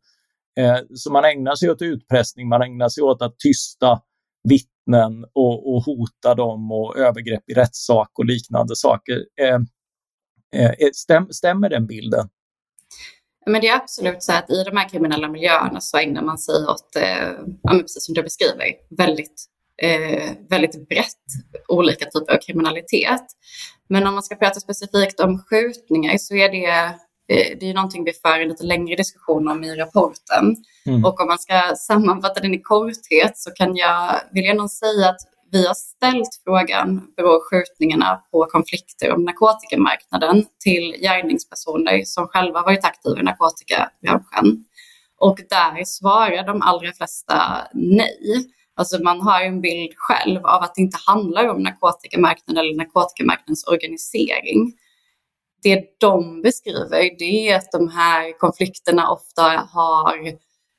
Eh, 0.58 0.78
så 0.94 1.12
man 1.12 1.24
ägnar 1.24 1.54
sig 1.54 1.70
åt 1.70 1.82
utpressning, 1.82 2.48
man 2.48 2.62
ägnar 2.62 2.88
sig 2.88 3.02
åt 3.02 3.22
att 3.22 3.38
tysta 3.38 4.00
vittnen 4.48 5.24
och, 5.32 5.74
och 5.74 5.82
hota 5.82 6.34
dem 6.34 6.72
och 6.72 6.98
övergrepp 6.98 7.50
i 7.50 7.54
rättssak 7.54 8.10
och 8.18 8.24
liknande 8.24 8.76
saker. 8.76 9.24
Eh, 9.40 9.60
eh, 10.56 10.70
eh 10.70 10.90
stäm, 10.94 11.28
stämmer 11.30 11.68
den 11.68 11.86
bilden? 11.86 12.28
Men 13.46 13.60
det 13.60 13.68
är 13.68 13.76
absolut 13.76 14.22
så 14.22 14.32
att 14.32 14.50
i 14.50 14.64
de 14.64 14.76
här 14.76 14.88
kriminella 14.88 15.28
miljöerna 15.28 15.80
så 15.80 15.98
ägnar 15.98 16.22
man 16.22 16.38
sig 16.38 16.54
åt, 16.54 16.96
eh, 16.96 17.70
precis 17.70 18.06
som 18.06 18.14
du 18.14 18.22
beskriver, 18.22 18.64
väldigt, 18.98 19.44
eh, 19.82 20.32
väldigt 20.50 20.88
brett 20.88 21.24
olika 21.68 22.04
typer 22.04 22.34
av 22.34 22.38
kriminalitet. 22.38 23.24
Men 23.88 24.06
om 24.06 24.14
man 24.14 24.22
ska 24.22 24.36
prata 24.36 24.60
specifikt 24.60 25.20
om 25.20 25.38
skjutningar 25.38 26.18
så 26.18 26.34
är 26.34 26.48
det 26.48 26.94
det 27.28 27.70
är 27.70 27.74
någonting 27.74 28.04
vi 28.04 28.12
för 28.12 28.40
en 28.40 28.48
lite 28.48 28.64
längre 28.64 28.96
diskussion 28.96 29.48
om 29.48 29.64
i 29.64 29.74
rapporten. 29.74 30.56
Mm. 30.86 31.04
Och 31.04 31.20
om 31.20 31.28
man 31.28 31.38
ska 31.38 31.74
sammanfatta 31.76 32.40
den 32.40 32.54
i 32.54 32.62
korthet 32.62 33.38
så 33.38 33.50
kan 33.50 33.76
jag, 33.76 34.20
vill 34.32 34.44
jag 34.44 34.56
nog 34.56 34.70
säga 34.70 35.08
att 35.08 35.20
vi 35.50 35.66
har 35.66 35.74
ställt 35.74 36.40
frågan, 36.44 37.12
beror 37.16 37.50
skjutningarna 37.50 38.22
på 38.30 38.46
konflikter 38.46 39.12
om 39.12 39.24
narkotikamarknaden 39.24 40.46
till 40.58 40.96
gärningspersoner 41.00 42.02
som 42.04 42.28
själva 42.28 42.62
varit 42.62 42.84
aktiva 42.84 43.20
i 43.20 43.22
narkotikabranschen. 43.22 44.64
Och 45.18 45.38
där 45.50 45.84
svarar 45.84 46.46
de 46.46 46.62
allra 46.62 46.92
flesta 46.92 47.66
nej. 47.72 48.46
Alltså 48.76 49.02
man 49.02 49.20
har 49.20 49.42
en 49.42 49.60
bild 49.60 49.92
själv 49.96 50.46
av 50.46 50.62
att 50.62 50.74
det 50.74 50.82
inte 50.82 50.98
handlar 51.06 51.48
om 51.48 51.62
narkotikamarknaden 51.62 52.64
eller 52.64 52.76
narkotikamarknadens 52.76 53.66
organisering 53.66 54.72
det 55.64 56.00
de 56.00 56.42
beskriver 56.42 57.18
det 57.18 57.48
är 57.48 57.56
att 57.56 57.72
de 57.72 57.88
här 57.88 58.38
konflikterna 58.38 59.10
ofta 59.10 59.42
har 59.72 60.26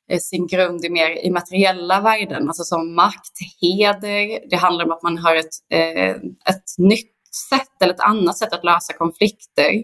eh, 0.10 0.20
sin 0.20 0.48
grund 0.48 0.86
i 0.86 0.90
mer 0.90 1.26
immateriella 1.26 2.02
värden, 2.02 2.48
alltså 2.48 2.64
som 2.64 2.96
makt, 2.96 3.38
heder. 3.62 4.50
Det 4.50 4.56
handlar 4.56 4.86
om 4.86 4.92
att 4.92 5.04
man 5.04 5.18
har 5.18 5.36
ett, 5.36 5.56
eh, 5.70 6.16
ett 6.50 6.78
nytt 6.78 7.12
sätt 7.50 7.82
eller 7.82 7.94
ett 7.94 8.00
annat 8.00 8.38
sätt 8.38 8.54
att 8.54 8.64
lösa 8.64 8.94
konflikter. 8.94 9.84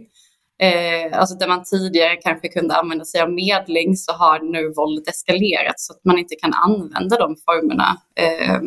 Eh, 0.61 1.19
alltså 1.19 1.35
där 1.35 1.47
man 1.47 1.63
tidigare 1.63 2.15
kanske 2.15 2.47
kunde 2.47 2.75
använda 2.75 3.05
sig 3.05 3.21
av 3.21 3.31
medling 3.31 3.97
så 3.97 4.11
har 4.11 4.39
nu 4.39 4.73
våldet 4.73 5.07
eskalerat 5.07 5.79
så 5.79 5.93
att 5.93 6.05
man 6.05 6.17
inte 6.17 6.35
kan 6.35 6.53
använda 6.53 7.17
de 7.17 7.35
formerna 7.45 7.97
eh, 8.15 8.61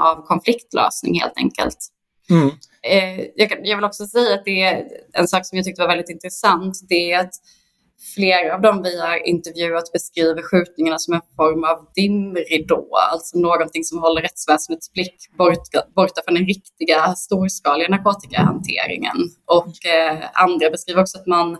av 0.00 0.26
konfliktlösning 0.26 1.20
helt 1.20 1.36
enkelt. 1.36 1.78
Mm. 2.30 2.50
Eh, 2.82 3.26
jag, 3.36 3.66
jag, 3.66 3.76
vill 3.76 3.84
också 3.84 4.06
säga 4.06 4.34
att 4.34 4.44
det 4.44 4.62
är 4.62 4.84
en 5.12 5.28
sak 5.28 5.46
som 5.46 5.56
jag 5.56 5.64
tyckte 5.64 5.82
var 5.82 5.88
väldigt 5.88 6.10
intressant. 6.10 6.78
Det 6.88 7.12
är 7.12 7.20
att 7.20 7.34
flera 8.14 8.54
av 8.54 8.60
dem 8.60 8.82
vi 8.82 9.00
har 9.00 9.26
intervjuat 9.26 9.92
beskriver 9.92 10.42
skjutningarna 10.42 10.98
som 10.98 11.14
en 11.14 11.20
form 11.36 11.64
av 11.64 11.86
dimridå, 11.94 12.96
alltså 13.12 13.38
någonting 13.38 13.84
som 13.84 13.98
håller 13.98 14.22
rättsväsendets 14.22 14.92
blick 14.92 15.16
borta, 15.38 15.82
borta 15.96 16.22
från 16.24 16.34
den 16.34 16.46
riktiga 16.46 17.14
storskaliga 17.14 17.88
narkotikahanteringen. 17.88 19.16
Och 19.46 19.86
eh, 19.86 20.24
andra 20.32 20.70
beskriver 20.70 21.00
också 21.00 21.18
att 21.18 21.26
man 21.26 21.58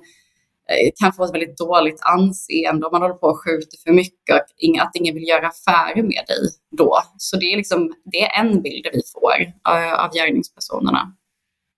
Eh, 0.71 0.91
kan 1.01 1.13
få 1.13 1.25
ett 1.25 1.35
väldigt 1.35 1.59
dåligt 1.59 2.01
anseende 2.01 2.87
om 2.87 2.93
man 2.93 3.03
håller 3.03 3.15
på 3.15 3.27
och 3.27 3.41
skjuter 3.45 3.79
för 3.85 3.93
mycket 3.93 4.35
och 4.35 4.83
att 4.83 4.97
ingen 4.97 5.15
vill 5.15 5.29
göra 5.29 5.49
affärer 5.49 6.03
med 6.03 6.25
dig 6.27 6.45
då. 6.79 6.99
Så 7.19 7.37
det 7.37 7.53
är, 7.53 7.57
liksom, 7.57 7.95
det 8.05 8.23
är 8.23 8.41
en 8.41 8.63
bild 8.63 8.87
vi 8.93 9.01
får 9.13 9.41
eh, 9.73 10.05
av 10.05 10.13
gärningspersonerna. 10.13 11.13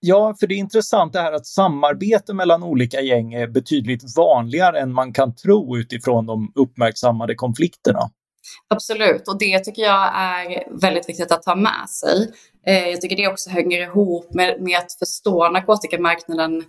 Ja, 0.01 0.35
för 0.41 0.47
det 0.47 0.55
är 0.55 0.59
intressant 0.59 1.13
det 1.13 1.21
här 1.21 1.33
att 1.33 1.47
samarbete 1.47 2.35
mellan 2.35 2.63
olika 2.63 3.01
gäng 3.01 3.35
är 3.35 3.47
betydligt 3.47 4.17
vanligare 4.17 4.81
än 4.81 4.93
man 4.93 5.13
kan 5.13 5.35
tro 5.35 5.77
utifrån 5.77 6.27
de 6.27 6.53
uppmärksammade 6.55 7.35
konflikterna. 7.35 8.11
Absolut, 8.69 9.29
och 9.29 9.39
det 9.39 9.59
tycker 9.59 9.83
jag 9.83 10.13
är 10.15 10.81
väldigt 10.81 11.09
viktigt 11.09 11.33
att 11.33 11.43
ta 11.43 11.55
med 11.55 11.89
sig. 11.89 12.31
Eh, 12.67 12.89
jag 12.89 13.01
tycker 13.01 13.17
det 13.17 13.29
också 13.29 13.51
hänger 13.51 13.83
ihop 13.83 14.35
med, 14.35 14.61
med 14.61 14.79
att 14.79 14.93
förstå 14.93 15.49
narkotikamarknaden 15.49 16.65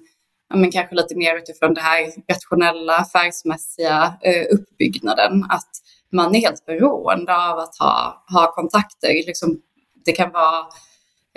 men 0.53 0.71
kanske 0.71 0.95
lite 0.95 1.15
mer 1.15 1.37
utifrån 1.37 1.73
det 1.73 1.81
här 1.81 2.11
rationella, 2.29 2.95
affärsmässiga 2.97 4.13
eh, 4.21 4.45
uppbyggnaden. 4.51 5.43
Att 5.49 5.69
man 6.11 6.35
är 6.35 6.39
helt 6.39 6.65
beroende 6.65 7.35
av 7.35 7.59
att 7.59 7.77
ha, 7.79 8.23
ha 8.33 8.51
kontakter. 8.55 9.13
Liksom, 9.27 9.61
det 10.05 10.11
kan 10.11 10.31
vara 10.31 10.65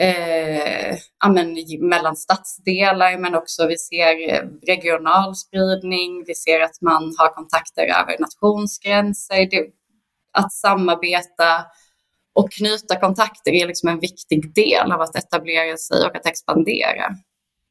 eh, 0.00 0.96
ja, 1.24 1.28
men, 1.28 1.56
mellan 1.88 2.16
stadsdelar, 2.16 3.18
men 3.18 3.34
också 3.34 3.66
vi 3.66 3.78
ser 3.78 4.30
eh, 4.30 4.42
regional 4.66 5.34
spridning. 5.36 6.24
Vi 6.26 6.34
ser 6.34 6.60
att 6.60 6.80
man 6.80 7.14
har 7.18 7.34
kontakter 7.34 7.82
över 7.82 8.18
nationsgränser. 8.18 9.50
Det, 9.50 9.66
att 10.32 10.52
samarbeta 10.52 11.64
och 12.34 12.52
knyta 12.52 13.00
kontakter 13.00 13.52
är 13.52 13.66
liksom 13.66 13.88
en 13.88 14.00
viktig 14.00 14.54
del 14.54 14.92
av 14.92 15.00
att 15.00 15.16
etablera 15.16 15.76
sig 15.76 16.06
och 16.06 16.16
att 16.16 16.26
expandera. 16.26 17.16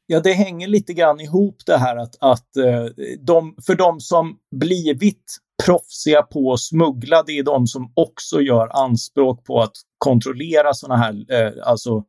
Ja, 0.06 0.20
det 0.20 0.32
hänger 0.32 0.68
lite 0.68 0.92
grann 0.92 1.20
ihop 1.20 1.56
det 1.66 1.76
här 1.76 1.96
att, 1.96 2.16
att 2.20 2.56
eh, 2.56 2.84
de, 3.20 3.56
för 3.66 3.74
de 3.74 4.00
som 4.00 4.36
blivit 4.56 5.36
proffsiga 5.66 6.22
på 6.22 6.52
att 6.52 6.60
smuggla, 6.60 7.22
det 7.22 7.38
är 7.38 7.42
de 7.42 7.66
som 7.66 7.92
också 7.96 8.40
gör 8.40 8.84
anspråk 8.84 9.44
på 9.44 9.60
att 9.60 9.72
kontrollera 9.98 10.74
sådana 10.74 11.02
här 11.02 11.32
eh, 11.32 11.52
alltså 11.68 12.04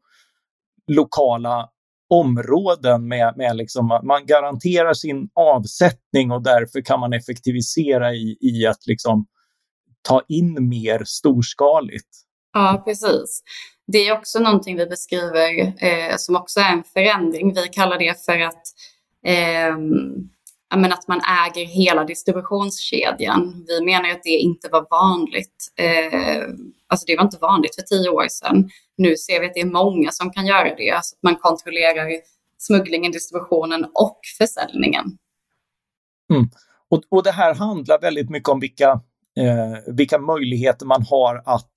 lokala 0.87 1.69
områden 2.09 3.07
med, 3.07 3.33
med 3.37 3.55
liksom, 3.55 3.87
man 4.03 4.25
garanterar 4.25 4.93
sin 4.93 5.29
avsättning 5.33 6.31
och 6.31 6.43
därför 6.43 6.81
kan 6.81 6.99
man 6.99 7.13
effektivisera 7.13 8.13
i, 8.13 8.37
i 8.41 8.65
att 8.65 8.87
liksom 8.87 9.25
ta 10.01 10.21
in 10.27 10.69
mer 10.69 11.03
storskaligt. 11.05 12.09
Ja, 12.53 12.81
precis. 12.85 13.41
Det 13.87 13.97
är 13.97 14.17
också 14.17 14.39
någonting 14.39 14.77
vi 14.77 14.85
beskriver 14.85 15.73
eh, 15.83 16.15
som 16.17 16.35
också 16.35 16.59
är 16.59 16.73
en 16.73 16.83
förändring. 16.83 17.53
Vi 17.53 17.67
kallar 17.67 17.99
det 17.99 18.25
för 18.25 18.39
att, 18.39 18.63
eh, 19.25 19.77
men 20.77 20.93
att 20.93 21.07
man 21.07 21.21
äger 21.47 21.65
hela 21.65 22.03
distributionskedjan. 22.03 23.65
Vi 23.67 23.85
menar 23.85 24.09
att 24.09 24.23
det 24.23 24.29
inte 24.29 24.69
var 24.69 24.87
vanligt. 24.89 25.73
Eh, 25.75 26.41
alltså 26.87 27.05
det 27.07 27.15
var 27.17 27.23
inte 27.23 27.37
vanligt 27.41 27.75
för 27.75 27.81
tio 27.81 28.09
år 28.09 28.27
sedan. 28.27 28.69
Nu 28.97 29.17
ser 29.17 29.39
vi 29.39 29.45
att 29.45 29.53
det 29.53 29.59
är 29.59 29.65
många 29.65 30.11
som 30.11 30.31
kan 30.31 30.45
göra 30.45 30.75
det. 30.75 30.91
Alltså 30.91 31.15
att 31.15 31.23
man 31.23 31.35
kontrollerar 31.35 32.09
smugglingen, 32.57 33.11
distributionen 33.11 33.85
och 33.93 34.19
försäljningen. 34.37 35.05
Mm. 36.33 36.49
Och, 36.89 37.03
och 37.09 37.23
det 37.23 37.31
här 37.31 37.55
handlar 37.55 38.01
väldigt 38.01 38.29
mycket 38.29 38.49
om 38.49 38.59
vilka, 38.59 38.89
eh, 39.37 39.93
vilka 39.95 40.19
möjligheter 40.19 40.85
man 40.85 41.05
har 41.09 41.43
att 41.45 41.71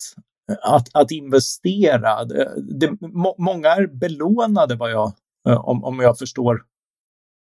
att, 0.62 0.88
att 0.92 1.10
investera. 1.10 2.24
Det, 2.56 3.00
må, 3.00 3.34
många 3.38 3.68
är 3.68 3.86
belånade 3.86 4.74
vad 4.74 4.90
jag, 4.90 5.12
eh, 5.48 5.68
om, 5.68 5.84
om 5.84 6.00
jag 6.00 6.18
förstår 6.18 6.62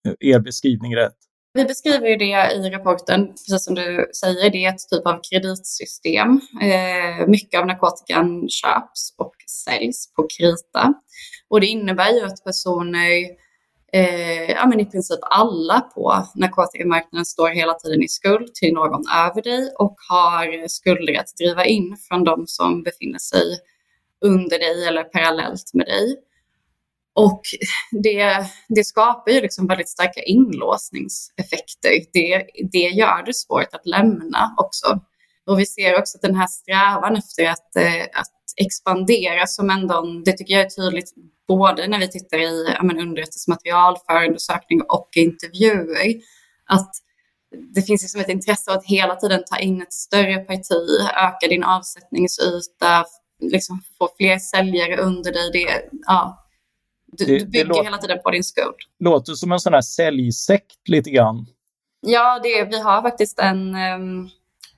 eh, 0.07 0.15
er 0.21 0.39
beskrivning 0.41 0.97
rätt. 0.97 1.17
Vi 1.53 1.65
beskriver 1.65 2.09
ju 2.09 2.17
det 2.17 2.53
i 2.53 2.71
rapporten, 2.71 3.27
precis 3.27 3.65
som 3.65 3.75
du 3.75 4.11
säger, 4.21 4.51
det 4.51 4.65
är 4.65 4.69
ett 4.69 4.89
typ 4.89 5.07
av 5.07 5.21
kreditsystem. 5.31 6.41
Eh, 6.63 7.27
mycket 7.27 7.61
av 7.61 7.67
narkotikan 7.67 8.49
köps 8.49 9.15
och 9.19 9.35
säljs 9.65 10.15
på 10.15 10.27
krita. 10.39 10.95
Och 11.49 11.61
det 11.61 11.67
innebär 11.67 12.13
ju 12.13 12.25
att 12.25 12.45
personer 12.45 13.11
eh, 13.93 14.51
ja, 14.51 14.67
men 14.67 14.81
i 14.81 14.85
princip 14.85 15.19
alla 15.23 15.81
på 15.81 16.27
narkotikamarknaden 16.35 17.25
står 17.25 17.49
hela 17.49 17.75
tiden 17.75 18.03
i 18.03 18.09
skuld 18.09 18.55
till 18.55 18.75
någon 18.75 19.05
över 19.27 19.43
dig 19.43 19.73
och 19.79 19.97
har 20.09 20.69
skulder 20.69 21.21
att 21.21 21.37
driva 21.37 21.65
in 21.65 21.97
från 22.09 22.25
de 22.25 22.47
som 22.47 22.83
befinner 22.83 23.19
sig 23.19 23.59
under 24.21 24.59
dig 24.59 24.87
eller 24.87 25.05
parallellt 25.05 25.71
med 25.75 25.87
dig. 25.87 26.17
Och 27.15 27.43
det, 28.03 28.47
det 28.69 28.85
skapar 28.85 29.33
ju 29.33 29.41
liksom 29.41 29.67
väldigt 29.67 29.89
starka 29.89 30.23
inlåsningseffekter. 30.23 31.91
Det, 32.13 32.47
det 32.73 32.89
gör 32.89 33.23
det 33.27 33.35
svårt 33.35 33.75
att 33.75 33.87
lämna 33.87 34.55
också. 34.57 35.01
Och 35.47 35.59
vi 35.59 35.67
ser 35.67 35.99
också 35.99 36.19
att 36.19 36.23
den 36.23 36.35
här 36.35 36.47
strävan 36.47 37.17
efter 37.17 37.47
att, 37.47 37.77
eh, 37.77 38.21
att 38.21 38.41
expandera 38.57 39.47
som 39.47 39.71
ändå, 39.71 40.23
det 40.25 40.33
tycker 40.33 40.55
jag 40.55 40.67
är 40.67 40.69
tydligt 40.69 41.15
både 41.49 41.89
när 41.89 41.99
vi 41.99 42.09
tittar 42.09 42.39
i 42.39 42.77
underrättelsematerial, 43.03 43.97
förundersökning 44.07 44.83
och 44.83 45.09
intervjuer, 45.17 46.15
att 46.67 46.91
det 47.75 47.83
finns 47.83 48.03
liksom 48.03 48.21
ett 48.21 48.29
intresse 48.29 48.71
av 48.71 48.79
att 48.79 48.85
hela 48.85 49.17
tiden 49.17 49.43
ta 49.51 49.59
in 49.59 49.83
ett 49.83 49.93
större 49.93 50.39
parti, 50.39 51.07
öka 51.17 51.49
din 51.49 51.65
avsättningsyta, 51.65 53.05
liksom 53.41 53.83
få 53.99 54.09
fler 54.17 54.39
säljare 54.39 54.97
under 54.97 55.33
dig. 55.33 55.51
Det, 55.53 55.83
ja, 56.07 56.40
du, 57.13 57.25
det, 57.25 57.39
du 57.39 57.47
bygger 57.47 57.65
låter, 57.65 57.85
hela 57.85 57.99
tiden 57.99 58.19
på 58.25 58.31
din 58.31 58.45
skuld. 58.45 58.75
Låter 58.99 59.33
som 59.33 59.53
en 59.53 59.61
sån 59.61 59.75
här 59.75 59.81
säljsekt 59.81 60.89
lite 60.89 61.11
grann. 61.11 61.47
Ja, 62.01 62.41
det, 62.43 62.65
vi 62.65 62.81
har 62.81 63.03
faktiskt 63.03 63.39
en, 63.39 63.75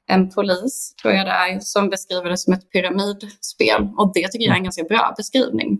en 0.06 0.30
polis, 0.30 0.94
tror 1.02 1.14
jag 1.14 1.26
det 1.26 1.30
är, 1.30 1.60
som 1.60 1.88
beskriver 1.88 2.30
det 2.30 2.38
som 2.38 2.52
ett 2.52 2.70
pyramidspel. 2.70 3.88
Och 3.96 4.12
det 4.14 4.28
tycker 4.28 4.46
jag 4.46 4.52
är 4.52 4.58
en 4.58 4.64
ganska 4.64 4.84
bra 4.84 5.14
beskrivning. 5.16 5.78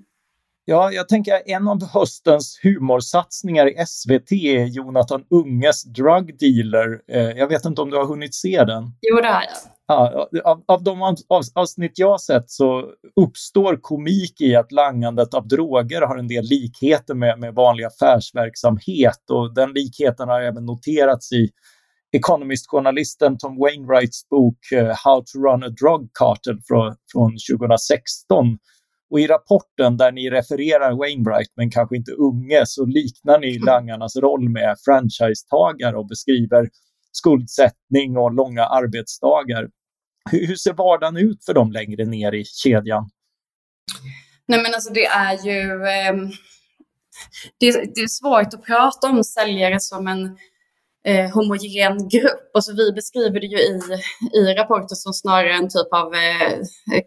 Ja, 0.64 0.92
jag 0.92 1.09
tänker 1.09 1.42
en 1.47 1.69
av 1.69 1.85
höstens 1.87 2.61
humorsatsningar 2.62 3.66
i 3.66 3.87
SVT 3.87 4.33
är 4.33 4.64
Jonathan 4.64 5.25
Unges 5.31 5.85
Drug 5.85 6.38
Dealer. 6.38 7.00
Eh, 7.09 7.38
jag 7.38 7.49
vet 7.49 7.64
inte 7.64 7.83
om 7.83 7.90
du 7.90 7.97
har 7.97 8.07
hunnit 8.07 8.35
se 8.35 8.64
den? 8.64 8.83
Jo, 9.00 9.16
det 9.16 9.28
har 9.28 9.42
jag. 9.42 9.50
Ja, 9.87 10.28
av, 10.45 10.64
av 10.66 10.83
de 10.83 11.16
avsnitt 11.54 11.99
jag 11.99 12.21
sett 12.21 12.50
så 12.50 12.85
uppstår 13.21 13.76
komik 13.81 14.40
i 14.40 14.57
att 14.57 14.73
langandet 14.73 15.35
av 15.35 15.49
droger 15.49 16.00
har 16.00 16.16
en 16.16 16.28
del 16.28 16.45
likheter 16.45 17.14
med, 17.14 17.38
med 17.38 17.54
vanlig 17.54 17.85
affärsverksamhet 17.85 19.31
och 19.31 19.54
den 19.54 19.73
likheten 19.73 20.28
har 20.28 20.40
även 20.40 20.66
noterats 20.66 21.33
i 21.33 21.50
Economist-journalisten 22.12 23.38
Tom 23.38 23.59
Wainwrights 23.59 24.28
bok 24.28 24.59
uh, 24.73 24.92
How 25.04 25.25
to 25.25 25.38
run 25.38 25.62
a 25.62 25.69
drug 25.69 26.11
cartel 26.19 26.61
från, 26.69 26.97
från 27.12 27.37
2016 27.59 28.59
och 29.12 29.21
i 29.21 29.26
rapporten 29.26 29.97
där 29.97 30.12
ni 30.12 30.31
refererar 30.31 30.97
Wainwright 30.97 31.52
men 31.57 31.71
kanske 31.71 31.97
inte 31.97 32.12
Unge 32.12 32.62
så 32.66 32.85
liknar 32.85 33.38
ni 33.38 33.59
langarnas 33.59 34.16
roll 34.16 34.49
med 34.49 34.76
franchisetagare 34.85 35.97
och 35.97 36.07
beskriver 36.07 36.69
skuldsättning 37.12 38.16
och 38.16 38.35
långa 38.35 38.64
arbetsdagar. 38.64 39.69
Hur, 40.31 40.47
hur 40.47 40.57
ser 40.57 40.73
vardagen 40.73 41.16
ut 41.16 41.45
för 41.45 41.54
dem 41.54 41.73
längre 41.73 42.04
ner 42.04 42.35
i 42.35 42.45
kedjan? 42.45 43.11
Nej 44.47 44.62
men 44.62 44.75
alltså 44.75 44.92
det 44.92 45.07
är 45.07 45.47
ju 45.47 45.61
eh, 45.73 46.14
det, 47.59 47.95
det, 47.95 48.00
är 48.00 48.09
svårt 48.09 48.54
att 48.54 48.64
prata 48.66 49.11
om 49.11 49.25
säljare 49.25 49.81
som 49.81 50.07
en 50.07 50.37
eh, 51.04 51.30
homogen 51.30 52.09
grupp. 52.09 52.50
Alltså 52.54 52.73
vi 52.73 52.92
beskriver 52.92 53.40
det 53.40 53.47
ju 53.47 53.59
i, 53.59 53.80
i 54.35 54.54
rapporten 54.54 54.97
som 54.97 55.12
snarare 55.12 55.52
en 55.52 55.68
typ 55.68 55.92
av 55.92 56.14
eh, 56.14 56.59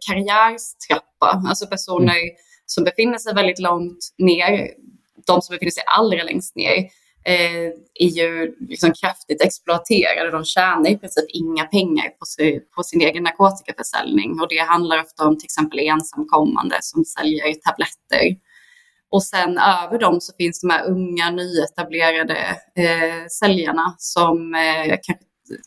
karriärstrappa. 0.06 1.42
Alltså 1.48 1.66
personer 1.66 2.18
mm. 2.22 2.34
som 2.66 2.84
befinner 2.84 3.18
sig 3.18 3.34
väldigt 3.34 3.58
långt 3.58 3.98
ner, 4.18 4.70
de 5.26 5.42
som 5.42 5.54
befinner 5.54 5.70
sig 5.70 5.84
allra 5.96 6.22
längst 6.22 6.56
ner, 6.56 6.76
eh, 7.24 7.66
är 7.94 8.08
ju 8.08 8.56
liksom 8.60 8.92
kraftigt 8.92 9.42
exploaterade. 9.42 10.30
De 10.30 10.44
tjänar 10.44 10.90
i 10.90 10.96
princip 10.96 11.24
inga 11.28 11.64
pengar 11.64 12.08
på, 12.08 12.24
sig, 12.26 12.60
på 12.60 12.82
sin 12.82 13.00
egen 13.00 13.22
narkotikaförsäljning 13.22 14.40
och 14.40 14.48
det 14.48 14.58
handlar 14.58 15.00
ofta 15.00 15.26
om 15.26 15.38
till 15.38 15.46
exempel 15.46 15.78
ensamkommande 15.78 16.76
som 16.80 17.04
säljer 17.04 17.54
tabletter 17.54 18.45
och 19.10 19.22
sen 19.22 19.58
över 19.58 19.98
dem 19.98 20.20
så 20.20 20.32
finns 20.36 20.60
de 20.60 20.70
här 20.70 20.86
unga 20.86 21.30
nyetablerade 21.30 22.38
eh, 22.76 23.26
säljarna 23.40 23.94
som, 23.98 24.54
eh, 24.54 24.98
kan, 25.02 25.16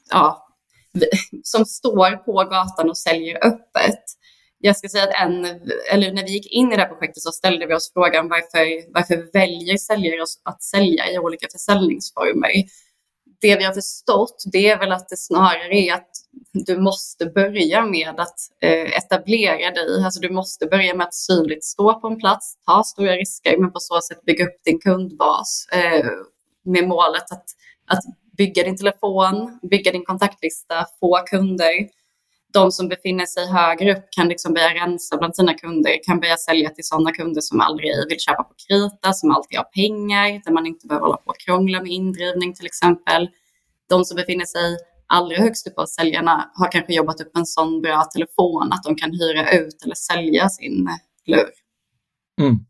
ja, 0.09 0.47
som 1.43 1.65
står 1.65 2.15
på 2.15 2.33
gatan 2.33 2.89
och 2.89 2.97
säljer 2.97 3.45
öppet. 3.45 4.03
Jag 4.57 4.77
ska 4.77 4.89
säga 4.89 5.03
att 5.03 5.27
en, 5.27 5.45
eller 5.91 6.13
när 6.13 6.23
vi 6.23 6.31
gick 6.31 6.51
in 6.51 6.71
i 6.71 6.75
det 6.75 6.81
här 6.81 6.89
projektet 6.89 7.23
så 7.23 7.31
ställde 7.31 7.65
vi 7.65 7.73
oss 7.73 7.91
frågan 7.93 8.29
varför, 8.29 8.93
varför 8.93 9.31
väljer 9.33 9.77
säljare 9.77 10.25
att 10.43 10.63
sälja 10.63 11.11
i 11.11 11.19
olika 11.19 11.47
försäljningsformer? 11.51 12.51
Det 13.41 13.55
vi 13.57 13.63
har 13.63 13.73
förstått 13.73 14.43
det 14.51 14.69
är 14.69 14.79
väl 14.79 14.91
att 14.91 15.09
det 15.09 15.17
snarare 15.17 15.75
är 15.75 15.93
att 15.93 16.09
du 16.53 16.77
måste 16.77 17.25
börja 17.25 17.85
med 17.85 18.19
att 18.19 18.39
eh, 18.61 18.97
etablera 18.97 19.71
dig. 19.71 20.03
Alltså 20.05 20.19
du 20.19 20.29
måste 20.29 20.65
börja 20.65 20.95
med 20.95 21.07
att 21.07 21.13
synligt 21.13 21.65
stå 21.65 21.99
på 21.99 22.07
en 22.07 22.19
plats, 22.19 22.53
ta 22.65 22.83
stora 22.83 23.11
risker, 23.11 23.57
men 23.57 23.71
på 23.71 23.79
så 23.79 24.01
sätt 24.01 24.25
bygga 24.25 24.45
upp 24.45 24.63
din 24.65 24.79
kundbas 24.79 25.67
eh, 25.71 26.05
med 26.63 26.87
målet 26.87 27.31
att, 27.31 27.45
att 27.87 28.03
bygga 28.37 28.63
din 28.63 28.77
telefon, 28.77 29.59
bygga 29.61 29.91
din 29.91 30.05
kontaktlista, 30.05 30.85
få 30.99 31.19
kunder. 31.25 31.98
De 32.53 32.71
som 32.71 32.87
befinner 32.87 33.25
sig 33.25 33.47
högre 33.47 33.93
upp 33.93 34.05
kan 34.11 34.27
liksom 34.27 34.53
börja 34.53 34.73
rensa 34.73 35.17
bland 35.17 35.35
sina 35.35 35.53
kunder, 35.53 36.03
kan 36.03 36.19
börja 36.19 36.37
sälja 36.37 36.69
till 36.69 36.87
sådana 36.87 37.11
kunder 37.11 37.41
som 37.41 37.61
aldrig 37.61 37.91
vill 38.09 38.19
köpa 38.19 38.43
på 38.43 38.53
krita, 38.67 39.13
som 39.13 39.31
alltid 39.31 39.57
har 39.57 39.63
pengar, 39.63 40.41
där 40.45 40.51
man 40.51 40.65
inte 40.65 40.87
behöver 40.87 41.05
hålla 41.05 41.17
på 41.17 41.29
och 41.29 41.39
krångla 41.39 41.81
med 41.81 41.91
indrivning 41.91 42.53
till 42.53 42.65
exempel. 42.65 43.29
De 43.89 44.05
som 44.05 44.15
befinner 44.15 44.45
sig 44.45 44.77
allra 45.07 45.37
högst 45.37 45.67
upp 45.67 45.79
av 45.79 45.85
säljarna 45.85 46.51
har 46.53 46.71
kanske 46.71 46.93
jobbat 46.93 47.21
upp 47.21 47.37
en 47.37 47.45
sån 47.45 47.81
bra 47.81 48.03
telefon 48.03 48.73
att 48.73 48.83
de 48.83 48.95
kan 48.95 49.11
hyra 49.11 49.51
ut 49.51 49.83
eller 49.83 49.95
sälja 49.95 50.49
sin 50.49 50.89
lur. 51.25 51.49
Mm. 52.41 52.65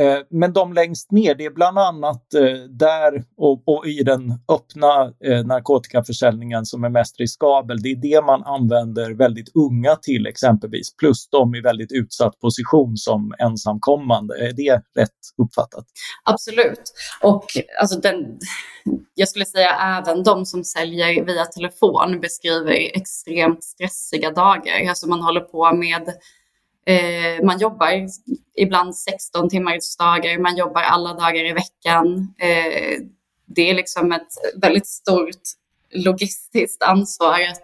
Eh, 0.00 0.18
men 0.30 0.52
de 0.52 0.72
längst 0.72 1.12
ner, 1.12 1.34
det 1.34 1.44
är 1.44 1.50
bland 1.50 1.78
annat 1.78 2.34
eh, 2.34 2.62
där 2.70 3.24
och, 3.36 3.62
och 3.66 3.86
i 3.86 4.02
den 4.02 4.32
öppna 4.48 5.12
eh, 5.24 5.46
narkotikaförsäljningen 5.46 6.66
som 6.66 6.84
är 6.84 6.88
mest 6.88 7.20
riskabel. 7.20 7.82
Det 7.82 7.88
är 7.88 7.96
det 7.96 8.26
man 8.26 8.42
använder 8.44 9.10
väldigt 9.10 9.56
unga 9.56 9.96
till 9.96 10.26
exempelvis, 10.26 10.96
plus 10.96 11.28
de 11.28 11.54
i 11.54 11.60
väldigt 11.60 11.92
utsatt 11.92 12.40
position 12.40 12.96
som 12.96 13.34
ensamkommande. 13.38 14.34
Är 14.48 14.52
det 14.52 14.82
rätt 15.00 15.20
uppfattat? 15.42 15.84
Absolut. 16.24 16.82
Och 17.22 17.44
alltså 17.80 18.00
den, 18.00 18.38
jag 19.14 19.28
skulle 19.28 19.44
säga 19.44 19.70
även 19.98 20.22
de 20.22 20.46
som 20.46 20.64
säljer 20.64 21.24
via 21.24 21.44
telefon 21.44 22.20
beskriver 22.20 22.72
extremt 22.72 23.64
stressiga 23.64 24.30
dagar. 24.30 24.88
Alltså 24.88 25.08
man 25.08 25.22
håller 25.22 25.40
på 25.40 25.72
med 25.72 26.12
Eh, 26.86 27.44
man 27.44 27.58
jobbar 27.58 28.06
ibland 28.56 28.96
16 28.96 29.48
timmars 29.48 29.96
dagar, 29.96 30.38
man 30.38 30.56
jobbar 30.56 30.82
alla 30.82 31.14
dagar 31.14 31.44
i 31.44 31.52
veckan. 31.52 32.34
Eh, 32.38 32.98
det 33.46 33.70
är 33.70 33.74
liksom 33.74 34.12
ett 34.12 34.62
väldigt 34.62 34.86
stort 34.86 35.42
logistiskt 35.90 36.82
ansvar 36.82 37.40
att, 37.40 37.62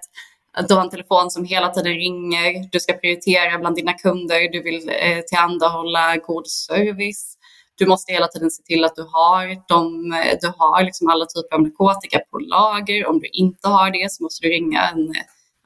att 0.53 0.69
du 0.69 0.75
har 0.75 0.83
en 0.83 0.91
telefon 0.91 1.31
som 1.31 1.45
hela 1.45 1.69
tiden 1.69 1.95
ringer, 1.95 2.69
du 2.73 2.81
ska 2.81 2.93
prioritera 2.93 3.59
bland 3.59 3.77
dina 3.77 3.93
kunder, 3.93 4.53
du 4.53 4.63
vill 4.63 4.89
eh, 4.89 5.21
tillhandahålla 5.21 6.17
god 6.17 6.47
service. 6.47 7.33
Du 7.79 7.87
måste 7.87 8.13
hela 8.13 8.29
tiden 8.29 8.51
se 8.51 8.63
till 8.63 8.85
att 8.85 8.97
du 8.97 9.03
har, 9.03 9.69
de, 9.69 10.13
eh, 10.13 10.39
du 10.41 10.53
har 10.57 10.85
liksom 10.85 11.09
alla 11.09 11.27
typer 11.27 11.55
av 11.55 11.63
narkotika 11.63 12.19
på 12.31 12.39
lager. 12.39 13.07
Om 13.07 13.19
du 13.21 13.29
inte 13.33 13.69
har 13.69 13.91
det 13.91 14.13
så 14.13 14.23
måste 14.23 14.47
du 14.47 14.53
ringa 14.53 14.89
en 14.89 15.15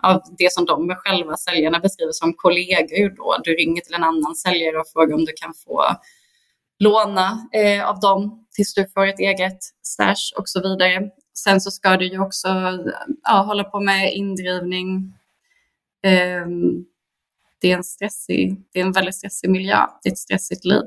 av 0.03 0.23
det 0.39 0.53
som 0.53 0.65
de 0.65 0.95
själva 0.95 1.37
säljarna 1.37 1.79
beskriver 1.79 2.13
som 2.13 2.35
kollegor. 2.35 3.17
Då. 3.17 3.37
Du 3.45 3.55
ringer 3.55 3.81
till 3.81 3.95
en 3.95 4.05
annan 4.05 4.35
säljare 4.35 4.79
och 4.79 4.89
frågar 4.89 5.15
om 5.15 5.25
du 5.25 5.33
kan 5.33 5.55
få 5.55 5.85
låna 6.79 7.49
eh, 7.53 7.89
av 7.89 8.01
dem 8.01 8.47
tills 8.55 8.75
du 8.75 8.89
får 8.95 9.07
ett 9.07 9.19
eget 9.19 9.59
stash 9.83 10.39
och 10.39 10.49
så 10.49 10.63
vidare. 10.63 11.11
Sen 11.35 11.61
så 11.61 11.71
ska 11.71 11.97
du 11.97 12.07
ju 12.07 12.19
också 12.19 12.49
ja, 13.23 13.43
hålla 13.43 13.65
på 13.65 13.81
med 13.81 14.15
indrivning. 14.15 15.15
Eh, 16.05 16.47
det, 17.61 17.73
är 17.73 17.77
en 17.77 17.85
stressig, 17.85 18.63
det 18.73 18.81
är 18.81 18.85
en 18.85 18.93
väldigt 18.93 19.15
stressig 19.15 19.51
miljö, 19.51 19.87
det 20.03 20.09
är 20.09 20.13
ett 20.13 20.19
stressigt 20.19 20.65
liv. 20.65 20.83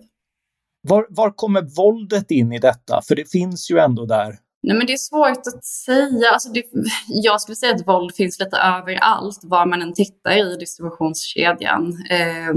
Var, 0.81 1.07
var 1.09 1.31
kommer 1.31 1.61
våldet 1.61 2.31
in 2.31 2.53
i 2.53 2.59
detta? 2.59 3.01
För 3.01 3.15
det 3.15 3.31
finns 3.31 3.71
ju 3.71 3.79
ändå 3.79 4.05
där 4.05 4.39
Nej, 4.63 4.77
men 4.77 4.87
det 4.87 4.93
är 4.93 4.97
svårt 4.97 5.47
att 5.47 5.65
säga. 5.65 6.29
Alltså 6.29 6.49
det, 6.49 6.63
jag 7.07 7.41
skulle 7.41 7.55
säga 7.55 7.75
att 7.75 7.87
våld 7.87 8.15
finns 8.15 8.39
lite 8.39 8.57
överallt, 8.57 9.39
var 9.43 9.65
man 9.65 9.81
än 9.81 9.93
tittar 9.93 10.37
i 10.37 10.57
distributionskedjan. 10.57 11.97
Eh, 12.09 12.53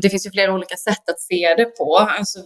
det 0.00 0.10
finns 0.10 0.26
ju 0.26 0.30
flera 0.30 0.54
olika 0.54 0.76
sätt 0.76 1.10
att 1.10 1.20
se 1.20 1.54
det 1.56 1.64
på. 1.64 1.96
Alltså, 1.96 2.38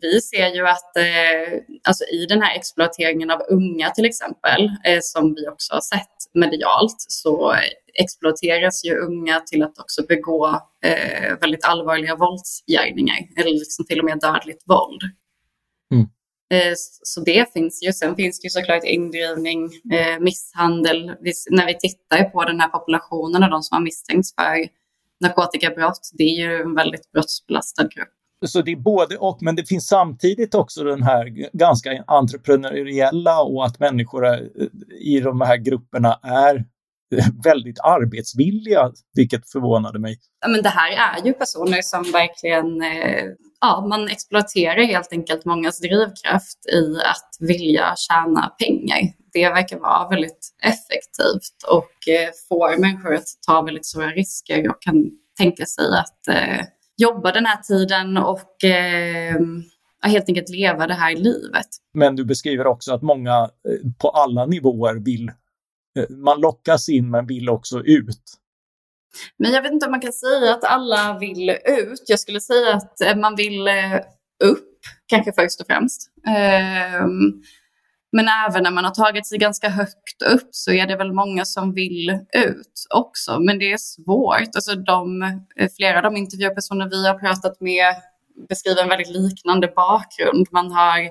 vi 0.00 0.20
ser 0.20 0.54
ju 0.54 0.68
att 0.68 0.96
eh, 0.96 1.60
alltså 1.84 2.04
i 2.04 2.26
den 2.26 2.42
här 2.42 2.56
exploateringen 2.56 3.30
av 3.30 3.40
unga 3.48 3.90
till 3.90 4.04
exempel, 4.04 4.70
eh, 4.84 4.98
som 5.02 5.34
vi 5.34 5.48
också 5.48 5.74
har 5.74 5.80
sett 5.80 6.16
medialt, 6.34 6.96
så 6.98 7.54
exploateras 7.94 8.84
ju 8.84 8.96
unga 8.96 9.40
till 9.40 9.62
att 9.62 9.78
också 9.78 10.02
begå 10.08 10.60
eh, 10.84 11.38
väldigt 11.40 11.64
allvarliga 11.64 12.16
våldsgärningar, 12.16 13.16
eller 13.36 13.50
liksom 13.50 13.84
till 13.86 13.98
och 13.98 14.04
med 14.04 14.20
dödligt 14.20 14.62
våld. 14.66 15.02
Mm. 15.94 16.06
Eh, 16.52 16.72
så 17.02 17.20
det 17.20 17.52
finns 17.52 17.82
ju. 17.82 17.92
Sen 17.92 18.16
finns 18.16 18.40
det 18.40 18.46
ju 18.46 18.50
såklart 18.50 18.84
indrivning, 18.84 19.64
eh, 19.64 20.20
misshandel. 20.20 21.06
När 21.50 21.66
vi 21.66 21.78
tittar 21.78 22.24
på 22.24 22.44
den 22.44 22.60
här 22.60 22.68
populationen 22.68 23.42
av 23.42 23.50
de 23.50 23.62
som 23.62 23.74
har 23.74 23.82
misstänkts 23.82 24.34
för 24.34 24.68
narkotikabrott, 25.20 26.10
det 26.12 26.24
är 26.24 26.36
ju 26.46 26.62
en 26.62 26.74
väldigt 26.74 27.12
brottsbelastad 27.12 27.82
grupp. 27.82 28.08
Så 28.46 28.62
det 28.62 28.72
är 28.72 28.76
både 28.76 29.16
och, 29.16 29.38
men 29.40 29.56
det 29.56 29.68
finns 29.68 29.88
samtidigt 29.88 30.54
också 30.54 30.84
den 30.84 31.02
här 31.02 31.48
ganska 31.52 32.04
entreprenöriella 32.06 33.42
och 33.42 33.64
att 33.64 33.80
människor 33.80 34.26
eh, 34.26 34.38
i 35.00 35.20
de 35.20 35.40
här 35.40 35.56
grupperna 35.56 36.20
är 36.22 36.64
väldigt 37.44 37.80
arbetsvilliga, 37.80 38.92
vilket 39.14 39.50
förvånade 39.50 39.98
mig. 39.98 40.18
Ja, 40.40 40.48
men 40.48 40.62
det 40.62 40.68
här 40.68 40.92
är 40.92 41.26
ju 41.26 41.32
personer 41.32 41.82
som 41.82 42.02
verkligen 42.02 42.82
eh, 42.82 43.24
ja, 43.60 43.86
man 43.88 44.08
exploaterar 44.08 44.82
helt 44.82 45.12
enkelt 45.12 45.44
mångas 45.44 45.80
drivkraft 45.80 46.66
i 46.72 46.96
att 47.04 47.48
vilja 47.48 47.94
tjäna 47.96 48.48
pengar. 48.58 49.00
det 49.32 49.48
verkar 49.48 49.78
vara 49.78 50.08
väldigt 50.08 50.48
effektivt 50.62 51.56
och 51.68 52.08
eh, 52.08 52.30
får 52.48 52.80
människor 52.80 53.14
att 53.14 53.28
ta 53.46 53.62
väldigt 53.62 53.86
stora 53.86 54.10
risker 54.10 54.70
och 54.70 54.82
kan 54.82 55.10
tänka 55.38 55.66
sig 55.66 55.84
att 55.98 56.28
eh, 56.28 56.66
jobba 56.96 57.32
den 57.32 57.46
här 57.46 57.56
tiden 57.62 58.16
och 58.16 58.64
eh, 58.64 59.40
helt 60.02 60.28
enkelt 60.28 60.48
leva 60.48 60.86
det 60.86 60.94
här 60.94 61.16
livet. 61.16 61.66
Men 61.94 62.16
du 62.16 62.24
beskriver 62.24 62.66
också 62.66 62.94
att 62.94 63.02
många 63.02 63.38
eh, 63.40 63.90
på 63.98 64.08
alla 64.08 64.46
nivåer 64.46 64.94
vill, 64.94 65.30
Eh, 65.98 66.16
man 66.16 66.40
lockas 66.40 66.88
in 66.88 67.10
men 67.10 67.26
vill 67.26 67.48
också 67.48 67.80
ut. 67.80 68.38
Men 69.38 69.52
jag 69.52 69.62
vet 69.62 69.72
inte 69.72 69.86
om 69.86 69.92
man 69.92 70.00
kan 70.00 70.12
säga 70.12 70.54
att 70.54 70.64
alla 70.64 71.18
vill 71.18 71.50
ut. 71.50 72.02
Jag 72.06 72.20
skulle 72.20 72.40
säga 72.40 72.74
att 72.74 73.00
eh, 73.00 73.16
man 73.16 73.36
vill 73.36 73.68
eh, 73.68 73.96
upp, 74.44 74.78
kanske 75.06 75.32
först 75.32 75.60
och 75.60 75.66
främst. 75.66 76.10
Ehm, 76.26 77.42
men 78.12 78.28
även 78.48 78.62
när 78.62 78.70
man 78.70 78.84
har 78.84 78.94
tagit 78.94 79.26
sig 79.26 79.38
ganska 79.38 79.68
högt 79.68 80.22
upp 80.32 80.48
så 80.50 80.72
är 80.72 80.86
det 80.86 80.96
väl 80.96 81.12
många 81.12 81.44
som 81.44 81.74
vill 81.74 82.10
ut 82.32 82.86
också. 82.94 83.40
Men 83.40 83.58
det 83.58 83.72
är 83.72 83.76
svårt. 83.76 84.54
Alltså 84.54 84.74
de, 84.74 85.22
flera 85.76 85.96
av 85.96 86.02
de 86.02 86.16
intervjupersoner 86.16 86.90
vi 86.90 87.06
har 87.06 87.18
pratat 87.18 87.60
med 87.60 87.94
beskriver 88.48 88.82
en 88.82 88.88
väldigt 88.88 89.10
liknande 89.10 89.68
bakgrund. 89.76 90.46
Man 90.50 90.72
har 90.72 90.98
Eh, 90.98 91.10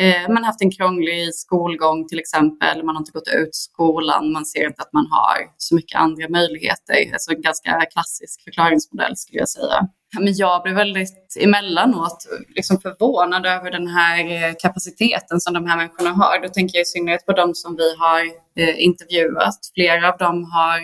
Eh, 0.00 0.28
man 0.28 0.36
har 0.36 0.44
haft 0.44 0.62
en 0.62 0.70
krånglig 0.70 1.34
skolgång 1.34 2.08
till 2.08 2.18
exempel, 2.18 2.84
man 2.84 2.96
har 2.96 3.00
inte 3.00 3.12
gått 3.12 3.28
ut 3.28 3.54
skolan, 3.54 4.32
man 4.32 4.46
ser 4.46 4.66
inte 4.66 4.82
att 4.82 4.92
man 4.92 5.06
har 5.06 5.36
så 5.56 5.74
mycket 5.74 6.00
andra 6.00 6.28
möjligheter. 6.28 7.12
Alltså 7.12 7.32
en 7.32 7.42
ganska 7.42 7.86
klassisk 7.92 8.44
förklaringsmodell 8.44 9.16
skulle 9.16 9.38
jag 9.38 9.48
säga. 9.48 9.88
Men 10.20 10.36
jag 10.36 10.62
blir 10.62 10.74
väldigt 10.74 11.36
emellanåt 11.40 12.26
liksom 12.48 12.80
förvånad 12.80 13.46
över 13.46 13.70
den 13.70 13.88
här 13.88 14.18
eh, 14.18 14.54
kapaciteten 14.58 15.40
som 15.40 15.54
de 15.54 15.66
här 15.66 15.76
människorna 15.76 16.10
har. 16.10 16.42
Då 16.42 16.48
tänker 16.48 16.78
jag 16.78 16.82
i 16.82 16.86
synnerhet 16.86 17.26
på 17.26 17.32
de 17.32 17.54
som 17.54 17.76
vi 17.76 17.96
har 17.96 18.20
eh, 18.56 18.84
intervjuat. 18.84 19.58
Flera 19.74 20.12
av 20.12 20.18
dem 20.18 20.44
har 20.44 20.80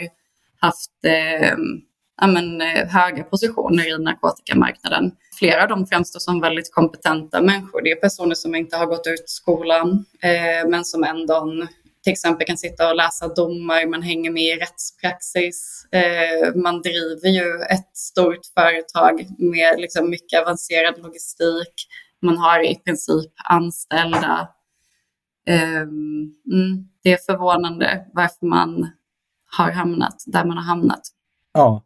haft 0.60 1.04
eh, 1.04 1.56
men, 2.22 2.60
eh, 2.60 2.88
höga 2.88 3.22
positioner 3.22 3.88
i 3.88 4.02
narkotikamarknaden. 4.02 5.12
Flera 5.38 5.62
av 5.62 5.68
dem 5.68 5.86
framstår 5.86 6.20
som 6.20 6.40
väldigt 6.40 6.74
kompetenta 6.74 7.42
människor. 7.42 7.82
Det 7.82 7.90
är 7.90 7.96
personer 7.96 8.34
som 8.34 8.54
inte 8.54 8.76
har 8.76 8.86
gått 8.86 9.06
ut 9.06 9.28
skolan 9.28 10.04
eh, 10.22 10.68
men 10.68 10.84
som 10.84 11.04
ändå 11.04 11.66
till 12.06 12.12
exempel 12.12 12.46
kan 12.46 12.58
sitta 12.58 12.88
och 12.90 12.96
läsa 12.96 13.28
domar, 13.28 13.86
man 13.86 14.02
hänger 14.02 14.30
med 14.30 14.42
i 14.42 14.56
rättspraxis. 14.56 15.86
Eh, 15.92 16.54
man 16.54 16.82
driver 16.82 17.28
ju 17.28 17.62
ett 17.70 17.96
stort 17.96 18.46
företag 18.54 19.26
med 19.38 19.80
liksom 19.80 20.10
mycket 20.10 20.42
avancerad 20.42 21.02
logistik. 21.02 21.74
Man 22.22 22.38
har 22.38 22.70
i 22.70 22.74
princip 22.74 23.32
anställda. 23.44 24.48
Eh, 25.48 25.80
mm, 25.80 26.88
det 27.02 27.12
är 27.12 27.16
förvånande 27.16 28.06
varför 28.12 28.46
man 28.46 28.90
har 29.56 29.70
hamnat 29.70 30.22
där 30.26 30.44
man 30.44 30.56
har 30.56 30.64
hamnat. 30.64 31.02
Ja, 31.52 31.85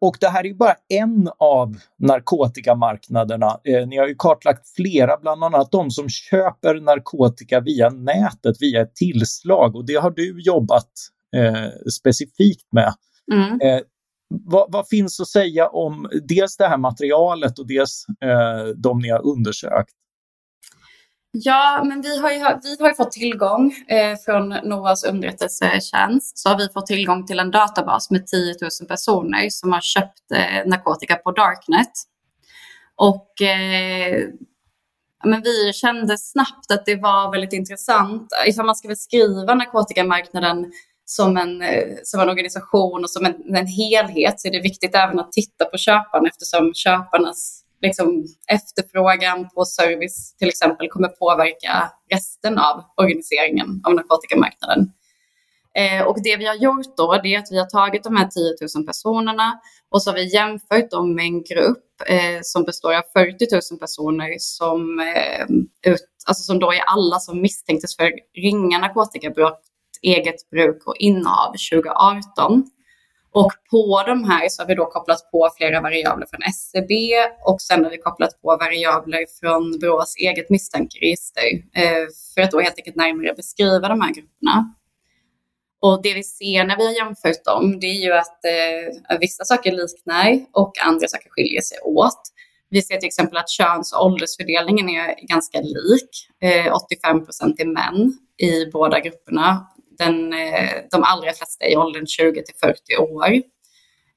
och 0.00 0.16
det 0.20 0.28
här 0.28 0.46
är 0.46 0.54
bara 0.54 0.74
en 0.88 1.30
av 1.38 1.76
narkotikamarknaderna. 1.98 3.60
Eh, 3.64 3.86
ni 3.86 3.96
har 3.96 4.08
ju 4.08 4.14
kartlagt 4.18 4.68
flera, 4.76 5.16
bland 5.16 5.44
annat 5.44 5.72
de 5.72 5.90
som 5.90 6.08
köper 6.08 6.80
narkotika 6.80 7.60
via 7.60 7.90
nätet, 7.90 8.56
via 8.60 8.82
ett 8.82 8.94
tillslag. 8.94 9.76
Och 9.76 9.86
det 9.86 9.94
har 9.94 10.10
du 10.10 10.42
jobbat 10.42 10.90
eh, 11.36 11.90
specifikt 11.92 12.72
med. 12.72 12.94
Mm. 13.32 13.60
Eh, 13.60 13.82
vad, 14.28 14.72
vad, 14.72 14.88
finns 14.88 15.20
att 15.20 15.28
säga 15.28 15.68
om 15.68 16.08
dels 16.28 16.56
det 16.56 16.68
här 16.68 16.78
materialet 16.78 17.58
och 17.58 17.66
dels 17.66 18.06
eh, 18.20 18.66
de 18.76 18.98
ni 18.98 19.08
har 19.08 19.26
undersökt? 19.26 19.94
Ja, 21.44 21.82
men 21.84 22.00
vi 22.00 22.18
har 22.18 22.30
ju, 22.30 22.38
vi 22.38 22.76
har 22.80 22.88
ju 22.88 22.94
fått 22.94 23.12
tillgång 23.12 23.74
eh, 23.88 24.18
från 24.24 24.48
NOAs 24.48 25.04
underrättelsetjänst. 25.04 26.38
Så 26.38 26.48
har 26.48 26.58
vi 26.58 26.68
fått 26.68 26.86
tillgång 26.86 27.26
till 27.26 27.38
en 27.38 27.50
databas 27.50 28.10
med 28.10 28.26
10 28.26 28.54
000 28.60 28.70
personer 28.88 29.50
som 29.50 29.72
har 29.72 29.80
köpt 29.80 30.30
eh, 30.34 30.66
narkotika 30.66 31.16
på 31.16 31.30
Darknet. 31.30 31.92
Och 32.96 33.42
eh, 33.42 34.28
men 35.24 35.42
vi 35.42 35.72
kände 35.72 36.18
snabbt 36.18 36.70
att 36.70 36.86
det 36.86 36.96
var 36.96 37.32
väldigt 37.32 37.52
intressant. 37.52 38.28
Ifall 38.46 38.66
man 38.66 38.76
ska 38.76 38.88
beskriva 38.88 39.54
narkotikamarknaden 39.54 40.72
som 41.04 41.36
en, 41.36 41.62
eh, 41.62 41.96
som 42.02 42.20
en 42.20 42.28
organisation 42.28 43.04
och 43.04 43.10
som 43.10 43.26
en, 43.26 43.56
en 43.56 43.66
helhet 43.66 44.40
så 44.40 44.48
är 44.48 44.52
det 44.52 44.60
viktigt 44.60 44.94
även 44.94 45.18
att 45.18 45.32
titta 45.32 45.64
på 45.64 45.78
köparna 45.78 46.28
eftersom 46.28 46.74
köparnas 46.74 47.64
liksom, 47.82 48.24
efterfrågan 48.52 49.48
på 49.54 49.64
service 49.64 50.36
till 50.36 50.48
exempel 50.48 50.88
kommer 50.88 51.08
påverka 51.08 51.92
resten 52.10 52.58
av 52.58 52.84
organiseringen 52.96 53.80
av 53.84 53.94
narkotikamarknaden. 53.94 54.92
Eh, 55.74 56.02
och 56.06 56.22
det 56.22 56.36
vi 56.36 56.46
har 56.46 56.54
gjort 56.54 56.96
då 56.96 57.20
det 57.22 57.34
är 57.34 57.38
att 57.38 57.52
vi 57.52 57.58
har 57.58 57.66
tagit 57.66 58.04
de 58.04 58.16
här 58.16 58.26
10 58.26 58.68
000 58.76 58.86
personerna 58.86 59.60
och 59.90 60.02
så 60.02 60.10
har 60.10 60.14
vi 60.14 60.34
jämfört 60.34 60.90
dem 60.90 61.14
med 61.14 61.24
en 61.24 61.42
grupp 61.42 61.84
eh, 62.06 62.38
som 62.42 62.64
består 62.64 62.94
av 62.94 63.02
40 63.12 63.72
000 63.72 63.80
personer 63.80 64.34
som, 64.38 65.00
eh, 65.00 65.46
ut, 65.92 66.08
alltså 66.26 66.42
som 66.42 66.58
då 66.58 66.72
är 66.72 66.80
alla 66.80 67.18
som 67.18 67.40
misstänktes 67.40 67.96
för 67.96 68.12
ringa 68.34 68.78
narkotikabrott, 68.78 69.60
eget 70.02 70.50
bruk 70.50 70.86
och 70.86 70.96
innehav 70.96 71.54
2018. 71.72 72.70
Och 73.40 73.52
på 73.70 74.02
de 74.06 74.24
här 74.24 74.48
så 74.48 74.62
har 74.62 74.66
vi 74.66 74.74
då 74.74 74.86
kopplat 74.86 75.30
på 75.30 75.50
flera 75.56 75.80
variabler 75.80 76.26
från 76.30 76.42
SCB 76.42 77.14
och 77.44 77.60
sen 77.60 77.84
har 77.84 77.90
vi 77.90 77.98
kopplat 77.98 78.42
på 78.42 78.56
variabler 78.56 79.24
från 79.40 79.78
Brås 79.78 80.14
eget 80.16 80.50
misstankeregister 80.50 81.48
eh, 81.74 82.06
för 82.34 82.40
att 82.42 82.50
då 82.50 82.60
helt 82.60 82.78
enkelt 82.78 82.96
närmare 82.96 83.34
beskriva 83.34 83.88
de 83.88 84.00
här 84.00 84.14
grupperna. 84.14 84.74
Och 85.80 86.02
det 86.02 86.14
vi 86.14 86.22
ser 86.22 86.64
när 86.64 86.76
vi 86.76 86.86
har 86.86 86.92
jämfört 86.92 87.44
dem, 87.44 87.80
det 87.80 87.86
är 87.86 88.02
ju 88.04 88.12
att 88.12 88.44
eh, 88.44 89.18
vissa 89.20 89.44
saker 89.44 89.72
liknar 89.72 90.46
och 90.52 90.72
andra 90.86 91.08
saker 91.08 91.30
skiljer 91.30 91.60
sig 91.60 91.78
åt. 91.84 92.22
Vi 92.70 92.82
ser 92.82 92.96
till 92.96 93.06
exempel 93.06 93.36
att 93.36 93.50
köns 93.50 93.92
och 93.92 94.04
åldersfördelningen 94.04 94.88
är 94.88 95.26
ganska 95.26 95.60
lik. 95.60 96.10
Eh, 96.42 96.74
85 96.74 97.24
procent 97.24 97.60
är 97.60 97.66
män 97.66 98.18
i 98.36 98.66
båda 98.66 99.00
grupperna 99.00 99.66
den, 99.98 100.32
eh, 100.32 100.70
de 100.90 101.02
allra 101.02 101.32
flesta 101.32 101.66
i 101.66 101.76
åldern 101.76 102.06
20 102.06 102.42
till 102.42 102.54
40 102.60 102.96
år. 102.98 103.42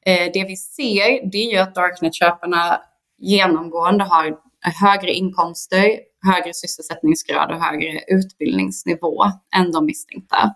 Eh, 0.06 0.32
det 0.34 0.46
vi 0.48 0.56
ser 0.56 1.32
det 1.32 1.38
är 1.38 1.52
ju 1.52 1.58
att 1.58 1.76
Darknet-köparna 1.76 2.82
genomgående 3.18 4.04
har 4.04 4.38
högre 4.82 5.12
inkomster, 5.12 6.00
högre 6.28 6.54
sysselsättningsgrad 6.54 7.52
och 7.52 7.62
högre 7.62 8.02
utbildningsnivå 8.08 9.24
än 9.56 9.72
de 9.72 9.86
misstänkta. 9.86 10.56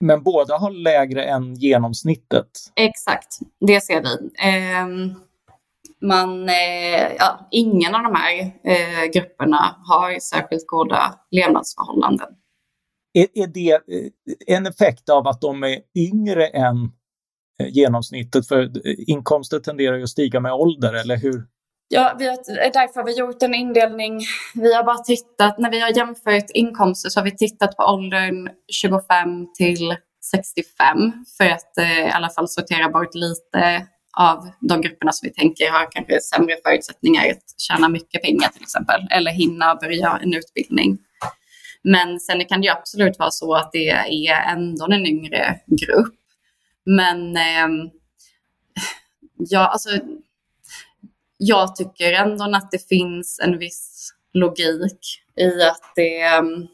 Men 0.00 0.22
båda 0.22 0.56
har 0.56 0.70
lägre 0.70 1.24
än 1.24 1.54
genomsnittet? 1.54 2.50
Exakt, 2.76 3.38
det 3.60 3.80
ser 3.80 4.02
vi. 4.02 4.30
Eh, 4.48 4.86
man, 6.02 6.48
eh, 6.48 7.12
ja, 7.18 7.48
ingen 7.50 7.94
av 7.94 8.02
de 8.02 8.14
här 8.14 8.52
grupperna 9.12 9.76
har 9.84 10.18
särskilt 10.20 10.66
goda 10.66 11.14
levnadsförhållanden. 11.30 12.28
Är, 13.12 13.26
är 13.34 13.46
det 13.46 13.72
eh, 13.72 14.56
en 14.56 14.66
effekt 14.66 15.08
av 15.08 15.26
att 15.26 15.40
de 15.40 15.64
är 15.64 15.78
yngre 15.96 16.46
än 16.46 16.76
eh, 17.62 17.68
genomsnittet? 17.68 18.48
För 18.48 18.62
eh, 18.62 18.94
inkomster 19.06 19.58
tenderar 19.58 19.96
ju 19.96 20.02
att 20.02 20.08
stiga 20.08 20.40
med 20.40 20.52
ålder, 20.52 20.92
eller 20.92 21.16
hur? 21.16 21.46
Ja, 21.92 22.16
vi 22.18 22.26
har, 22.26 22.36
därför 22.72 23.00
har 23.00 23.06
vi 23.06 23.18
gjort 23.18 23.42
en 23.42 23.54
indelning. 23.54 24.20
Vi 24.54 24.74
har 24.74 24.84
bara 24.84 24.98
tittat, 24.98 25.58
när 25.58 25.70
vi 25.70 25.80
har 25.80 25.96
jämfört 25.96 26.50
inkomster 26.54 27.10
så 27.10 27.20
har 27.20 27.24
vi 27.24 27.36
tittat 27.36 27.76
på 27.76 27.82
åldern 27.82 28.48
25 28.72 29.52
till 29.54 29.96
65 30.30 31.12
för 31.38 31.44
att 31.44 31.78
eh, 31.78 32.00
i 32.00 32.10
alla 32.10 32.30
fall 32.30 32.48
sortera 32.48 32.88
bort 32.88 33.14
lite 33.14 33.86
av 34.18 34.48
de 34.60 34.80
grupperna 34.80 35.12
som 35.12 35.26
vi 35.26 35.34
tänker 35.34 35.70
har 35.70 35.92
kanske 35.92 36.20
sämre 36.20 36.56
förutsättningar 36.64 37.30
att 37.30 37.60
tjäna 37.60 37.88
mycket 37.88 38.22
pengar 38.22 38.48
till 38.48 38.62
exempel 38.62 39.00
eller 39.10 39.30
hinna 39.30 39.74
börja 39.74 40.18
en 40.22 40.34
utbildning. 40.34 40.98
Men 41.84 42.20
sen 42.20 42.44
kan 42.44 42.60
det 42.60 42.66
ju 42.66 42.72
absolut 42.72 43.18
vara 43.18 43.30
så 43.30 43.54
att 43.54 43.72
det 43.72 43.88
är 43.88 44.52
ändå 44.52 44.92
en 44.92 45.06
yngre 45.06 45.60
grupp. 45.66 46.14
Men 46.84 47.36
eh, 47.36 47.90
ja, 49.36 49.66
alltså, 49.66 49.90
jag 51.36 51.76
tycker 51.76 52.12
ändå 52.12 52.44
att 52.44 52.70
det 52.70 52.88
finns 52.88 53.40
en 53.44 53.58
viss 53.58 54.12
logik 54.32 55.22
i 55.36 55.62
att 55.62 55.92
det, 55.94 56.22
ehm, 56.22 56.66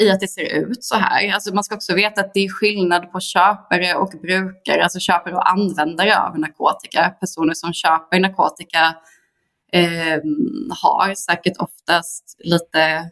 i 0.00 0.10
att 0.10 0.20
det 0.20 0.28
ser 0.28 0.54
ut 0.54 0.84
så 0.84 0.96
här. 0.96 1.32
Alltså 1.32 1.54
man 1.54 1.64
ska 1.64 1.74
också 1.74 1.94
veta 1.94 2.20
att 2.20 2.34
det 2.34 2.40
är 2.40 2.48
skillnad 2.48 3.12
på 3.12 3.20
köpare 3.20 3.94
och 3.94 4.12
brukare, 4.22 4.82
alltså 4.82 4.98
köpare 4.98 5.34
och 5.34 5.50
användare 5.50 6.18
av 6.18 6.38
narkotika. 6.38 7.14
Personer 7.20 7.54
som 7.54 7.72
köper 7.72 8.20
narkotika 8.20 8.96
eh, 9.72 10.20
har 10.82 11.14
säkert 11.14 11.56
oftast 11.58 12.36
lite 12.38 13.10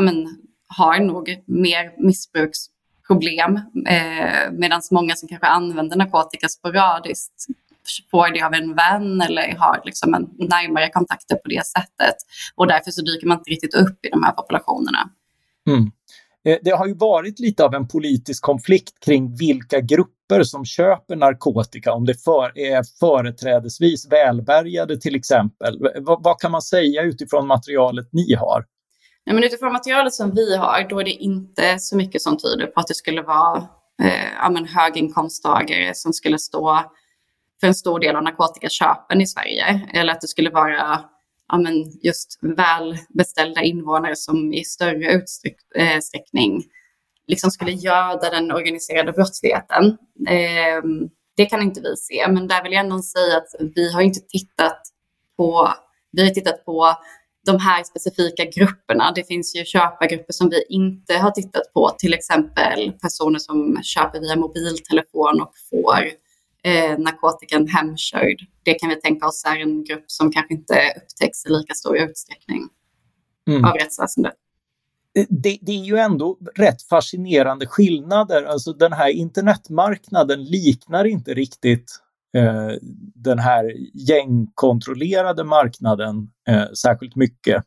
men, 0.00 0.38
har 0.76 1.00
nog 1.00 1.42
mer 1.46 2.06
missbruksproblem 2.06 3.56
eh, 3.86 4.50
medan 4.52 4.82
många 4.90 5.14
som 5.14 5.28
kanske 5.28 5.46
använder 5.46 5.96
narkotika 5.96 6.48
sporadiskt 6.48 7.46
får 8.10 8.34
det 8.34 8.42
av 8.42 8.54
en 8.54 8.74
vän 8.74 9.20
eller 9.20 9.56
har 9.58 9.82
liksom 9.84 10.14
en 10.14 10.30
närmare 10.38 10.88
kontakter 10.88 11.36
på 11.36 11.48
det 11.48 11.66
sättet. 11.66 12.16
Och 12.54 12.66
därför 12.66 12.90
så 12.90 13.02
dyker 13.02 13.26
man 13.26 13.38
inte 13.38 13.50
riktigt 13.50 13.74
upp 13.74 14.06
i 14.06 14.08
de 14.08 14.22
här 14.22 14.32
populationerna. 14.32 15.10
Mm. 15.70 15.90
Eh, 16.44 16.58
det 16.62 16.70
har 16.70 16.86
ju 16.86 16.94
varit 16.94 17.40
lite 17.40 17.64
av 17.64 17.74
en 17.74 17.88
politisk 17.88 18.42
konflikt 18.42 19.00
kring 19.04 19.36
vilka 19.36 19.80
grupper 19.80 20.42
som 20.42 20.64
köper 20.64 21.16
narkotika, 21.16 21.92
om 21.92 22.06
det 22.06 22.24
för, 22.24 22.58
är 22.58 22.82
företrädesvis 23.00 24.12
välbärgade 24.12 25.00
till 25.00 25.14
exempel. 25.14 25.78
V 25.78 25.88
vad 26.04 26.40
kan 26.40 26.50
man 26.50 26.62
säga 26.62 27.02
utifrån 27.02 27.46
materialet 27.46 28.08
ni 28.12 28.34
har? 28.34 28.64
Ja, 29.24 29.32
men 29.32 29.44
utifrån 29.44 29.72
materialet 29.72 30.14
som 30.14 30.30
vi 30.34 30.56
har, 30.56 30.88
då 30.88 31.00
är 31.00 31.04
det 31.04 31.10
inte 31.10 31.78
så 31.78 31.96
mycket 31.96 32.22
som 32.22 32.36
tyder 32.36 32.66
på 32.66 32.80
att 32.80 32.86
det 32.86 32.94
skulle 32.94 33.22
vara 33.22 33.56
eh, 34.02 34.32
ja, 34.36 34.50
men 34.50 34.66
höginkomsttagare 34.66 35.94
som 35.94 36.12
skulle 36.12 36.38
stå 36.38 36.80
för 37.60 37.66
en 37.66 37.74
stor 37.74 38.00
del 38.00 38.16
av 38.16 38.22
narkotikaköpen 38.22 39.20
i 39.20 39.26
Sverige. 39.26 39.88
Eller 39.92 40.12
att 40.12 40.20
det 40.20 40.28
skulle 40.28 40.50
vara 40.50 41.00
ja, 41.48 41.58
men 41.58 41.74
just 42.02 42.38
välbeställda 42.42 43.62
invånare 43.62 44.16
som 44.16 44.52
i 44.52 44.64
större 44.64 45.12
utsträckning 45.12 46.56
eh, 46.56 46.62
liksom 47.26 47.50
skulle 47.50 47.72
göda 47.72 48.30
den 48.30 48.52
organiserade 48.52 49.12
brottsligheten. 49.12 49.84
Eh, 50.28 50.82
det 51.36 51.46
kan 51.46 51.62
inte 51.62 51.80
vi 51.80 51.96
se, 51.96 52.28
men 52.28 52.48
där 52.48 52.62
vill 52.62 52.72
jag 52.72 52.84
ändå 52.84 53.02
säga 53.02 53.36
att 53.36 53.70
vi 53.74 53.92
har 53.92 54.02
inte 54.02 54.20
tittat 54.20 54.82
på, 55.36 55.68
vi 56.12 56.24
har 56.24 56.30
tittat 56.30 56.64
på 56.64 56.94
de 57.46 57.58
här 57.58 57.84
specifika 57.84 58.44
grupperna. 58.44 59.12
Det 59.14 59.24
finns 59.24 59.56
ju 59.56 59.64
köpargrupper 59.64 60.32
som 60.32 60.48
vi 60.48 60.64
inte 60.68 61.14
har 61.14 61.30
tittat 61.30 61.72
på, 61.74 61.90
till 61.98 62.14
exempel 62.14 62.92
personer 62.92 63.38
som 63.38 63.82
köper 63.82 64.20
via 64.20 64.36
mobiltelefon 64.36 65.40
och 65.40 65.52
får 65.70 66.02
eh, 66.64 66.98
narkotikan 66.98 67.68
hemkörd. 67.68 68.46
Det 68.62 68.74
kan 68.74 68.88
vi 68.88 68.96
tänka 68.96 69.26
oss 69.26 69.44
är 69.44 69.60
en 69.60 69.84
grupp 69.84 70.04
som 70.06 70.32
kanske 70.32 70.54
inte 70.54 70.74
upptäcks 70.96 71.46
i 71.46 71.48
lika 71.48 71.74
stor 71.74 71.96
utsträckning 71.96 72.68
mm. 73.48 73.64
av 73.64 73.74
rättsväsendet. 73.74 74.34
Det, 75.28 75.58
det, 75.60 75.72
är 75.72 75.84
ju 75.84 75.96
ändå 75.96 76.38
rätt 76.54 76.82
fascinerande 76.82 77.66
skillnader. 77.66 78.42
Alltså 78.42 78.72
den 78.72 78.92
här 78.92 79.08
internetmarknaden 79.08 80.44
liknar 80.44 81.04
inte 81.04 81.34
riktigt 81.34 81.98
eh, 82.36 82.70
den 83.14 83.38
här 83.38 83.72
gängkontrollerade 83.94 85.44
marknaden 85.44 86.30
eh, 86.48 86.72
särskilt 86.72 87.16
mycket. 87.16 87.64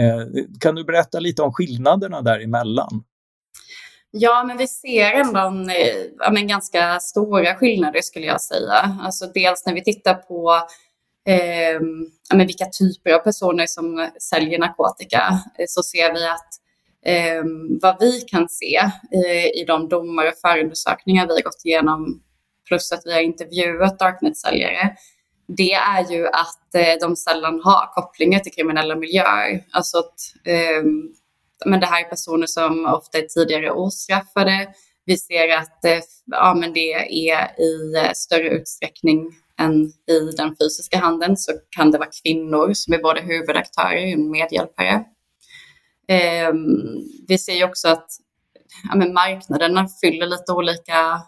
Eh, 0.00 0.44
kan 0.60 0.74
du 0.74 0.84
berätta 0.84 1.20
lite 1.20 1.42
om 1.42 1.52
skillnaderna 1.52 2.22
däremellan? 2.22 3.04
Ja, 4.10 4.44
men 4.44 4.56
vi 4.56 4.66
ser 4.66 5.12
ändå 5.12 5.40
en, 5.40 5.70
eh, 5.70 5.76
ja, 6.18 6.30
men 6.32 6.46
ganska 6.46 7.00
stora 7.00 7.54
skillnader 7.54 8.00
skulle 8.00 8.26
jag 8.26 8.40
säga. 8.40 8.98
Alltså 9.00 9.26
dels 9.26 9.66
när 9.66 9.74
vi 9.74 9.84
tittar 9.84 10.14
på 10.14 10.60
eh, 11.28 11.80
ja, 12.30 12.36
men 12.36 12.46
vilka 12.46 12.66
typer 12.66 13.12
av 13.12 13.18
personer 13.18 13.66
som 13.66 14.10
säljer 14.20 14.58
narkotika 14.58 15.40
eh, 15.58 15.64
så 15.68 15.82
ser 15.82 16.14
vi 16.14 16.26
att 16.26 16.48
eh, 17.06 17.42
vad 17.82 17.96
vi 18.00 18.20
kan 18.20 18.48
se 18.48 18.76
eh, 19.12 19.46
i 19.60 19.64
de 19.66 19.88
domar 19.88 20.26
och 20.26 20.38
förundersökningar 20.42 21.26
vi 21.26 21.32
har 21.32 21.42
gått 21.42 21.64
igenom 21.64 22.22
plus 22.66 22.92
att 22.92 23.02
vi 23.04 23.12
har 23.12 23.20
intervjuat 23.20 23.98
Darknet-säljare 23.98 24.96
det 25.48 25.72
är 25.72 26.12
ju 26.12 26.26
att 26.26 26.74
eh, 26.74 26.94
de 27.00 27.16
sällan 27.16 27.60
har 27.64 27.94
kopplingar 27.94 28.40
till 28.40 28.52
kriminella 28.52 28.96
miljöer. 28.96 29.64
Alltså 29.70 29.98
att 29.98 30.14
eh, 30.44 30.82
men 31.64 31.80
det 31.80 31.86
här 31.86 32.04
är 32.04 32.08
personer 32.08 32.46
som 32.46 32.86
ofta 32.86 33.18
är 33.18 33.22
tidigare 33.22 33.70
ostraffade. 33.70 34.68
Vi 35.04 35.16
ser 35.16 35.56
att 35.56 35.84
eh, 35.84 36.00
ja, 36.26 36.54
men 36.54 36.72
det 36.72 36.92
är 36.92 37.12
i 37.12 37.30
eh, 37.30 38.12
större 38.14 38.48
utsträckning 38.48 39.34
än 39.58 39.84
i 39.86 40.30
den 40.36 40.56
fysiska 40.56 40.98
handeln 40.98 41.36
så 41.36 41.52
kan 41.70 41.90
det 41.90 41.98
vara 41.98 42.10
kvinnor 42.22 42.74
som 42.74 42.94
är 42.94 42.98
både 42.98 43.20
huvudaktörer 43.20 44.14
och 44.14 44.20
medhjälpare. 44.20 45.04
Eh, 46.08 46.52
vi 47.28 47.38
ser 47.38 47.54
ju 47.54 47.64
också 47.64 47.88
att 47.88 48.06
ja, 48.88 48.96
men 48.96 49.12
marknaderna 49.12 49.88
fyller 50.00 50.26
lite 50.26 50.52
olika 50.52 51.20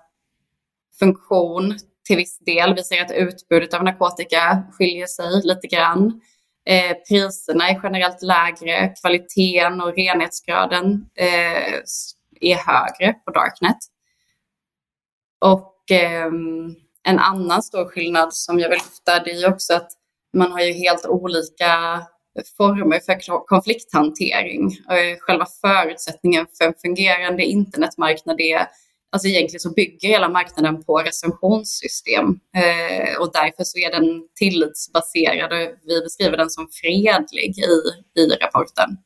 funktion 0.98 1.78
till 2.06 2.16
viss 2.16 2.38
del. 2.38 2.74
Vi 2.74 2.84
ser 2.84 3.04
att 3.04 3.12
utbudet 3.12 3.74
av 3.74 3.84
narkotika 3.84 4.62
skiljer 4.72 5.06
sig 5.06 5.40
lite 5.44 5.66
grann. 5.66 6.20
Eh, 6.68 6.96
priserna 7.08 7.68
är 7.68 7.80
generellt 7.82 8.22
lägre, 8.22 8.94
kvaliteten 9.00 9.80
och 9.80 9.96
renhetsgraden 9.96 11.06
eh, 11.14 11.74
är 12.40 12.56
högre 12.66 13.12
på 13.12 13.30
Darknet. 13.30 13.78
Och 15.40 15.90
eh, 15.90 16.26
en 17.02 17.18
annan 17.18 17.62
stor 17.62 17.84
skillnad 17.84 18.34
som 18.34 18.58
jag 18.58 18.68
vill 18.68 18.78
lyfta 18.78 19.24
det 19.24 19.30
är 19.30 19.52
också 19.52 19.74
att 19.74 19.90
man 20.36 20.52
har 20.52 20.60
ju 20.60 20.72
helt 20.72 21.06
olika 21.06 22.02
former 22.56 23.00
för 23.00 23.46
konflikthantering. 23.46 24.72
Eh, 24.72 25.18
själva 25.18 25.46
förutsättningen 25.60 26.46
för 26.58 26.64
en 26.64 26.74
fungerande 26.82 27.44
internetmarknad 27.44 28.40
är 28.40 28.66
Alltså 29.10 29.28
egentligen 29.28 29.60
så 29.60 29.70
bygger 29.70 30.08
hela 30.08 30.28
marknaden 30.28 30.84
på 30.84 30.98
recensionssystem 30.98 32.24
eh, 32.56 33.20
och 33.20 33.32
därför 33.32 33.64
så 33.64 33.78
är 33.78 33.90
den 33.90 34.22
tillitsbaserad 34.34 35.52
och 35.52 35.74
vi 35.84 36.00
beskriver 36.00 36.36
den 36.36 36.50
som 36.50 36.68
fredlig 36.72 37.58
i, 37.58 38.20
i 38.20 38.26
rapporten. 38.26 38.98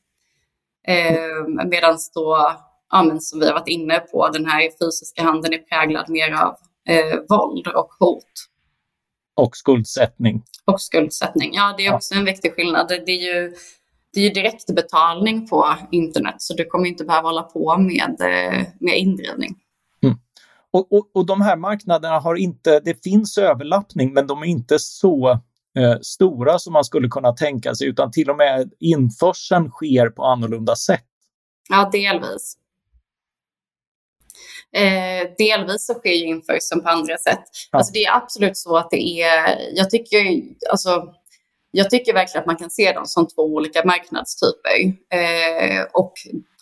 Eh, 0.89 1.67
Medan 1.67 1.99
då, 2.15 2.57
ja, 2.91 3.03
men 3.03 3.21
som 3.21 3.41
vi 3.41 3.47
har 3.47 3.55
varit 3.55 3.69
inne 3.69 3.99
på, 3.99 4.29
den 4.29 4.47
här 4.47 4.71
fysiska 4.85 5.23
handeln 5.23 5.55
är 5.55 5.59
präglad 5.59 6.09
mer 6.09 6.33
av 6.33 6.57
eh, 6.89 7.19
våld 7.29 7.67
och 7.67 7.91
hot. 7.99 8.33
Och 9.35 9.57
skuldsättning. 9.57 10.43
Och 10.65 10.81
skuldsättning, 10.81 11.55
ja 11.55 11.75
det 11.77 11.87
är 11.87 11.95
också 11.95 12.15
en 12.15 12.25
viktig 12.25 12.55
skillnad. 12.55 12.89
Det 12.89 13.13
är 13.13 13.35
ju 13.35 13.55
det 14.15 14.21
är 14.21 14.25
ju 14.25 14.31
direktbetalning 14.31 15.49
på 15.49 15.75
internet 15.91 16.35
så 16.39 16.55
du 16.55 16.65
kommer 16.65 16.87
inte 16.87 17.05
behöva 17.05 17.29
hålla 17.29 17.43
på 17.43 17.77
med, 17.79 18.17
eh, 18.21 18.67
med 18.81 18.99
indrivning. 18.99 19.62
Och, 20.73 20.93
och, 20.93 21.11
och 21.15 21.27
de 21.27 21.41
här 21.41 21.57
marknaderna 21.57 22.19
har 22.19 22.35
inte, 22.35 22.81
det 22.81 23.03
finns 23.05 23.39
överlappning, 23.39 24.13
men 24.13 24.27
de 24.27 24.43
är 24.43 24.47
inte 24.47 24.79
så 24.79 25.31
eh, 25.79 25.99
stora 26.03 26.59
som 26.59 26.73
man 26.73 26.85
skulle 26.85 27.09
kunna 27.09 27.33
tänka 27.33 27.75
sig, 27.75 27.87
utan 27.87 28.11
till 28.11 28.31
och 28.31 28.37
med 28.37 28.73
införseln 28.81 29.71
sker 29.71 30.09
på 30.09 30.25
annorlunda 30.25 30.77
sätt. 30.77 31.05
Ja, 31.69 31.91
delvis. 31.93 32.57
Eh, 34.77 35.31
delvis 35.39 35.87
så 35.87 35.95
sker 35.95 36.13
ju 36.13 36.27
införseln 36.27 36.83
på 36.83 36.89
andra 36.89 37.19
sätt. 37.19 37.45
Ja. 37.71 37.79
Alltså 37.79 37.93
det 37.93 38.05
är 38.05 38.17
absolut 38.17 38.57
så 38.57 38.77
att 38.77 38.91
det 38.91 39.23
är, 39.23 39.59
jag 39.75 39.91
tycker, 39.91 40.43
alltså, 40.71 41.15
jag 41.71 41.91
tycker 41.91 42.13
verkligen 42.13 42.41
att 42.41 42.47
man 42.47 42.57
kan 42.57 42.71
se 42.71 42.93
dem 42.93 43.07
som 43.07 43.29
två 43.29 43.43
olika 43.43 43.85
marknadstyper. 43.85 44.83
Eh, 45.11 45.83
och 45.93 46.13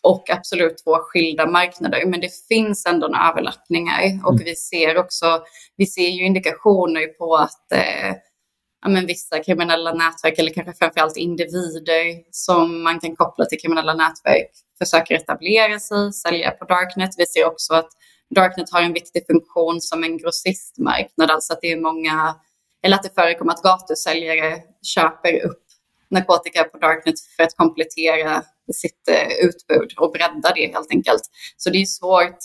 och 0.02 0.30
absolut 0.30 0.78
två 0.84 0.96
skilda 1.00 1.46
marknader. 1.46 2.06
Men 2.06 2.20
det 2.20 2.30
finns 2.48 2.86
ändå 2.86 3.06
några 3.06 3.30
överlappningar 3.30 4.20
och 4.24 4.32
mm. 4.32 4.44
vi 4.44 4.56
ser 4.56 4.98
också, 4.98 5.42
vi 5.76 5.86
ser 5.86 6.08
ju 6.08 6.24
indikationer 6.24 7.06
på 7.06 7.36
att 7.36 7.72
eh, 7.72 8.14
ja, 8.82 8.88
men 8.88 9.06
vissa 9.06 9.42
kriminella 9.42 9.92
nätverk 9.92 10.38
eller 10.38 10.52
kanske 10.52 10.72
framförallt 10.72 11.16
individer 11.16 12.22
som 12.30 12.82
man 12.82 13.00
kan 13.00 13.16
koppla 13.16 13.44
till 13.44 13.60
kriminella 13.60 13.94
nätverk 13.94 14.50
försöker 14.84 15.14
etablera 15.14 15.80
sig, 15.80 16.12
sälja 16.12 16.50
på 16.50 16.64
Darknet. 16.64 17.10
Vi 17.18 17.26
ser 17.26 17.46
också 17.46 17.74
att 17.74 17.90
Darknet 18.34 18.72
har 18.72 18.82
en 18.82 18.92
viktig 18.92 19.26
funktion 19.26 19.80
som 19.80 20.04
en 20.04 20.18
grossistmarknad, 20.18 21.30
alltså 21.30 21.52
att 21.52 21.60
det 21.60 21.72
är 21.72 21.80
många, 21.80 22.36
eller 22.82 22.96
att 22.96 23.02
det 23.02 23.14
förekommer 23.14 23.52
att 23.52 23.62
gatusäljare 23.62 24.62
köper 24.82 25.44
upp 25.44 25.64
narkotika 26.10 26.64
på 26.64 26.78
Darknet 26.78 27.14
för 27.36 27.42
att 27.42 27.56
komplettera 27.56 28.42
sitt 28.74 29.08
eh, 29.08 29.46
utbud 29.46 29.92
och 29.98 30.12
bredda 30.12 30.52
det 30.54 30.72
helt 30.74 30.90
enkelt. 30.90 31.22
Så 31.56 31.70
det 31.70 31.78
är 31.78 31.86
svårt. 31.86 32.38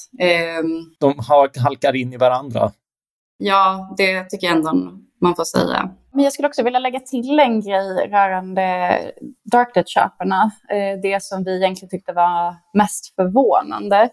Um, 0.59 0.95
De 0.99 1.19
halkar 1.63 1.95
in 1.95 2.13
i 2.13 2.17
varandra. 2.17 2.71
Ja, 3.38 3.95
det 3.97 4.23
tycker 4.23 4.47
jag 4.47 4.55
ändå 4.55 4.91
man 5.21 5.35
får 5.35 5.43
säga. 5.43 5.89
Men 6.13 6.23
jag 6.23 6.33
skulle 6.33 6.47
också 6.47 6.63
vilja 6.63 6.79
lägga 6.79 6.99
till 6.99 7.39
en 7.39 7.61
grej 7.61 8.09
rörande 8.11 8.99
Darknet-köparna. 9.51 10.51
Eh, 10.71 10.99
det 11.01 11.23
som 11.23 11.43
vi 11.43 11.57
egentligen 11.57 11.89
tyckte 11.89 12.13
var 12.13 12.55
mest 12.73 13.15
förvånande. 13.15 14.09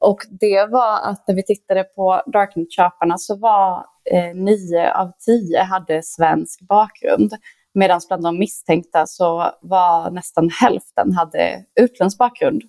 Och 0.00 0.18
det 0.40 0.66
var 0.70 1.00
att 1.00 1.28
när 1.28 1.34
vi 1.34 1.42
tittade 1.42 1.84
på 1.84 2.22
Darknet-köparna 2.26 3.18
så 3.18 3.36
var 3.36 3.86
eh, 4.12 4.34
nio 4.34 4.94
av 4.94 5.12
tio 5.26 5.62
hade 5.62 6.02
svensk 6.02 6.60
bakgrund. 6.60 7.32
Medan 7.76 8.00
bland 8.08 8.22
de 8.22 8.38
misstänkta 8.38 9.06
så 9.06 9.52
var 9.60 10.10
nästan 10.10 10.50
hälften 10.50 11.12
hade 11.12 11.64
utländsk 11.80 12.18
bakgrund. 12.18 12.62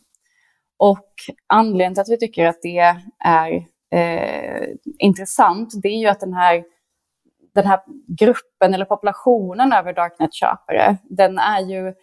Och 0.78 1.14
anledningen 1.48 1.94
till 1.94 2.02
att 2.02 2.10
vi 2.10 2.18
tycker 2.18 2.46
att 2.46 2.62
det 2.62 2.96
är 3.26 3.68
eh, 3.92 4.68
intressant, 5.00 5.74
det 5.82 5.88
är 5.88 6.00
ju 6.00 6.08
att 6.08 6.20
den 6.20 6.34
här, 6.34 6.64
den 7.56 7.66
här 7.66 7.80
gruppen 8.08 8.74
eller 8.74 8.86
populationen 8.86 9.74
över 9.74 9.94
Darknet-köpare, 9.94 10.98
den 11.04 11.38
är 11.38 11.60
ju 11.60 11.88
eh, 11.88 11.94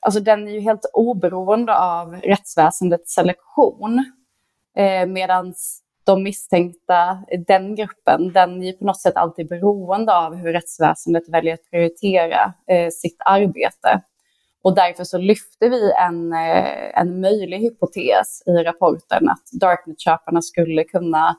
alltså 0.00 0.20
den 0.20 0.48
är 0.48 0.52
ju 0.52 0.60
helt 0.60 0.90
oberoende 0.92 1.78
av 1.78 2.14
rättsväsendets 2.14 3.14
selektion. 3.14 4.04
Eh, 4.76 5.06
Medan 5.06 5.54
de 6.04 6.22
misstänkta, 6.22 7.24
den 7.46 7.74
gruppen, 7.74 8.32
den 8.32 8.62
är 8.62 8.72
på 8.72 8.84
något 8.84 9.00
sätt 9.00 9.16
alltid 9.16 9.48
beroende 9.48 10.16
av 10.16 10.34
hur 10.34 10.52
rättsväsendet 10.52 11.28
väljer 11.28 11.54
att 11.54 11.70
prioritera 11.70 12.52
eh, 12.68 12.88
sitt 12.90 13.16
arbete. 13.24 14.02
Och 14.62 14.74
därför 14.74 15.04
så 15.04 15.18
lyfte 15.18 15.68
vi 15.68 15.92
en, 15.92 16.32
eh, 16.32 17.00
en 17.00 17.20
möjlig 17.20 17.58
hypotes 17.58 18.42
i 18.46 18.50
rapporten 18.50 19.28
att 19.28 19.60
darknet-köparna 19.60 20.42
skulle 20.42 20.84
kunna 20.84 21.36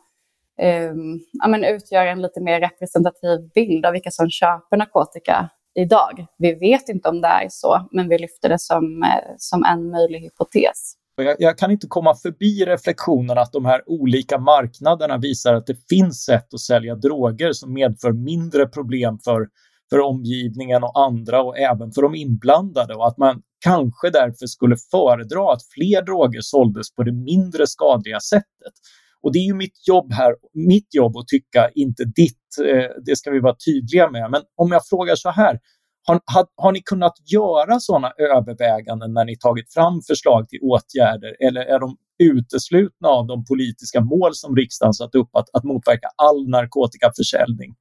eh, 0.59 0.93
ja, 1.31 1.47
men 1.47 1.63
utgöra 1.63 2.11
en 2.11 2.21
lite 2.21 2.41
mer 2.41 2.59
representativ 2.59 3.49
bild 3.55 3.85
av 3.85 3.93
vilka 3.93 4.11
som 4.11 4.29
köper 4.29 4.77
narkotika 4.77 5.49
idag. 5.75 6.25
Vi 6.37 6.53
vet 6.53 6.89
inte 6.89 7.09
om 7.09 7.21
det 7.21 7.27
är 7.27 7.47
så, 7.49 7.87
men 7.91 8.09
vi 8.09 8.17
lyfter 8.17 8.49
det 8.49 8.59
som, 8.59 9.03
eh, 9.03 9.33
som 9.37 9.63
en 9.63 9.89
möjlig 9.89 10.19
hypotes. 10.19 10.95
Jag, 11.17 11.35
jag, 11.39 11.57
kan 11.57 11.71
inte 11.71 11.87
komma 11.87 12.15
förbi 12.15 12.65
reflektionen 12.65 13.37
att 13.37 13.51
de 13.51 13.65
här 13.65 13.81
olika 13.89 14.39
marknaderna 14.39 15.17
visar 15.17 15.53
att 15.53 15.65
det 15.65 15.87
finns 15.89 16.23
sätt 16.23 16.53
att 16.53 16.59
sälja 16.59 16.95
droger 16.95 17.53
som 17.53 17.73
medför 17.73 18.11
mindre 18.11 18.67
problem 18.67 19.19
för, 19.23 19.47
för 19.89 19.99
omgivningen 19.99 20.83
och 20.83 20.99
andra 20.99 21.43
och 21.43 21.57
även 21.57 21.91
för 21.91 22.01
de 22.01 22.15
inblandade 22.15 22.95
och 22.95 23.07
att 23.07 23.17
man 23.17 23.41
kanske 23.63 24.09
därför 24.09 24.45
skulle 24.45 24.75
föredra 24.91 25.53
att 25.53 25.61
fler 25.75 26.01
droger 26.01 26.41
såldes 26.41 26.95
på 26.95 27.03
det 27.03 27.13
mindre 27.13 27.67
skadliga 27.67 28.19
sättet. 28.19 28.73
Och 29.21 29.33
det 29.33 29.39
är 29.39 29.45
ju 29.45 29.53
mitt 29.53 29.87
jobb 29.87 30.13
här, 30.13 30.35
mitt 30.53 30.95
jobb 30.95 31.17
att 31.17 31.27
tycka, 31.27 31.69
inte 31.75 32.03
ditt. 32.03 32.45
Eh, 32.65 32.89
det 33.05 33.15
ska 33.15 33.31
vi 33.31 33.39
vara 33.39 33.55
tydliga 33.65 34.09
med. 34.09 34.31
Men 34.31 34.41
om 34.55 34.71
jag 34.71 34.87
frågar 34.87 35.15
så 35.15 35.29
här, 35.29 35.59
har, 36.07 36.21
har, 36.25 36.47
har, 36.55 36.71
ni 36.71 36.81
kunnat 36.81 37.13
göra 37.33 37.79
sådana 37.79 38.13
överväganden 38.17 39.13
när 39.13 39.25
ni 39.25 39.37
tagit 39.37 39.73
fram 39.73 40.01
förslag 40.01 40.49
till 40.49 40.59
åtgärder 40.61 41.35
eller 41.39 41.61
är 41.61 41.79
de 41.79 41.97
uteslutna 42.23 43.09
av 43.09 43.27
de 43.27 43.45
politiska 43.45 44.01
mål 44.01 44.35
som 44.35 44.55
riksdagen 44.55 44.93
satt 44.93 45.15
upp 45.15 45.29
att, 45.35 45.49
att 45.53 45.63
motverka 45.63 46.07
all 46.15 46.49
narkotikaförsäljning? 46.49 47.75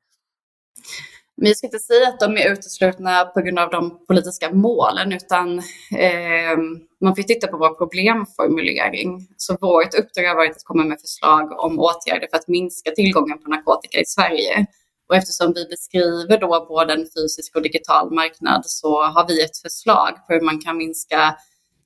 Vi 1.36 1.54
ska 1.54 1.66
inte 1.66 1.78
säga 1.78 2.08
att 2.08 2.20
de 2.20 2.36
är 2.36 2.52
uteslutna 2.52 3.24
på 3.24 3.40
grund 3.40 3.58
av 3.58 3.70
de 3.70 4.06
politiska 4.06 4.50
målen, 4.54 5.12
utan 5.12 5.58
eh, 5.98 6.56
man 7.00 7.16
får 7.16 7.22
titta 7.22 7.46
på 7.46 7.56
vår 7.56 7.74
problemformulering. 7.74 9.28
Så 9.36 9.56
vårt 9.60 9.94
uppdrag 9.94 10.24
har 10.24 10.34
varit 10.34 10.56
att 10.56 10.64
komma 10.64 10.84
med 10.84 11.00
förslag 11.00 11.64
om 11.64 11.78
åtgärder 11.80 12.26
för 12.30 12.36
att 12.36 12.48
minska 12.48 12.90
tillgången 12.90 13.38
på 13.38 13.50
narkotika 13.50 14.00
i 14.00 14.04
Sverige. 14.06 14.66
Och 15.08 15.16
eftersom 15.16 15.52
vi 15.52 15.66
beskriver 15.66 16.40
då 16.40 16.66
både 16.68 16.92
en 16.92 17.06
fysisk 17.16 17.56
och 17.56 17.62
digital 17.62 18.14
marknad 18.14 18.62
så 18.66 19.02
har 19.02 19.28
vi 19.28 19.44
ett 19.44 19.56
förslag 19.56 20.26
på 20.26 20.34
hur 20.34 20.40
man 20.40 20.60
kan 20.60 20.76
minska 20.76 21.36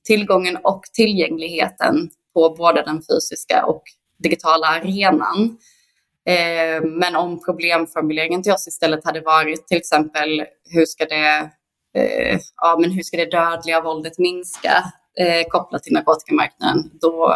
tillgången 0.05 0.57
och 0.57 0.83
tillgängligheten 0.93 2.11
på 2.35 2.51
både 2.51 2.83
den 2.83 3.03
fysiska 3.03 3.65
och 3.65 3.83
digitala 4.19 4.67
arenan. 4.67 5.59
Eh, 6.27 6.83
men 6.83 7.17
om 7.17 7.45
problemformuleringen 7.45 8.43
till 8.43 8.53
oss 8.53 8.69
istället 8.69 9.05
hade 9.05 9.21
varit 9.21 9.67
till 9.67 9.77
exempel 9.77 10.45
hur 10.71 10.87
ska 10.87 11.05
det, 11.05 11.51
eh, 11.95 12.39
ja, 12.57 12.79
men 12.81 12.91
hur 12.91 13.03
ska 13.03 13.17
det 13.17 13.31
dödliga 13.31 13.81
våldet 13.81 14.19
minska 14.19 14.93
eh, 15.21 15.47
kopplat 15.49 15.83
till 15.83 15.93
narkotikamarknaden, 15.93 16.91
då 17.01 17.35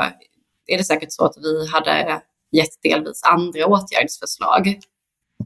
är 0.66 0.78
det 0.78 0.84
säkert 0.84 1.12
så 1.12 1.24
att 1.24 1.36
vi 1.36 1.68
hade 1.68 2.22
gett 2.52 2.82
delvis 2.82 3.20
andra 3.24 3.66
åtgärdsförslag. 3.66 4.80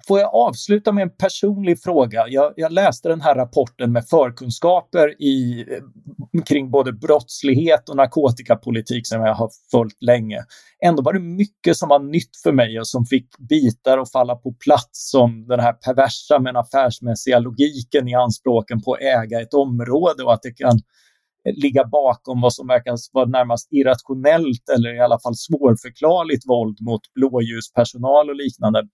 Får 0.07 0.19
jag 0.19 0.35
avsluta 0.35 0.93
med 0.93 1.03
en 1.03 1.11
personlig 1.11 1.83
fråga? 1.83 2.25
Jag, 2.29 2.53
jag, 2.57 2.73
läste 2.73 3.09
den 3.09 3.21
här 3.21 3.35
rapporten 3.35 3.93
med 3.93 4.09
förkunskaper 4.09 5.23
i, 5.23 5.61
eh, 5.61 6.43
kring 6.43 6.71
både 6.71 6.93
brottslighet 6.93 7.89
och 7.89 7.97
narkotikapolitik 7.97 9.07
som 9.07 9.21
jag 9.21 9.35
har 9.35 9.51
följt 9.71 10.03
länge. 10.03 10.45
Ändå 10.85 11.03
var 11.03 11.13
det 11.13 11.21
mycket 11.21 11.77
som 11.77 11.89
var 11.89 11.99
nytt 11.99 12.37
för 12.43 12.53
mig 12.53 12.81
och 12.81 12.89
som 12.89 13.07
fick 13.07 13.39
bitar 13.39 13.99
att 13.99 14.13
falla 14.13 14.37
på 14.37 14.53
plats 14.53 15.11
som 15.11 15.47
den 15.49 15.61
här 15.61 15.73
perversa 15.73 16.39
men 16.39 16.57
affärsmässiga 16.57 17.39
logiken 17.39 18.09
i 18.09 18.15
anspråken 18.15 18.83
på 18.83 18.95
att 18.95 19.01
äga 19.01 19.41
ett 19.41 19.55
område 19.55 20.25
och 20.25 20.33
att 20.33 20.43
det 20.43 20.53
kan 20.53 20.81
ligga 21.55 21.85
bakom 21.85 22.41
vad 22.41 22.55
som 22.55 22.67
verkar 22.67 22.97
vara 23.13 23.27
närmast 23.27 23.73
irrationellt 23.73 24.69
eller 24.77 24.95
i 24.95 25.01
alla 25.01 25.19
fall 25.19 25.37
svårförklarligt 25.37 26.49
våld 26.49 26.79
mot 26.81 27.01
blåljuspersonal 27.15 28.31
och 28.31 28.37
liknande. 28.37 28.89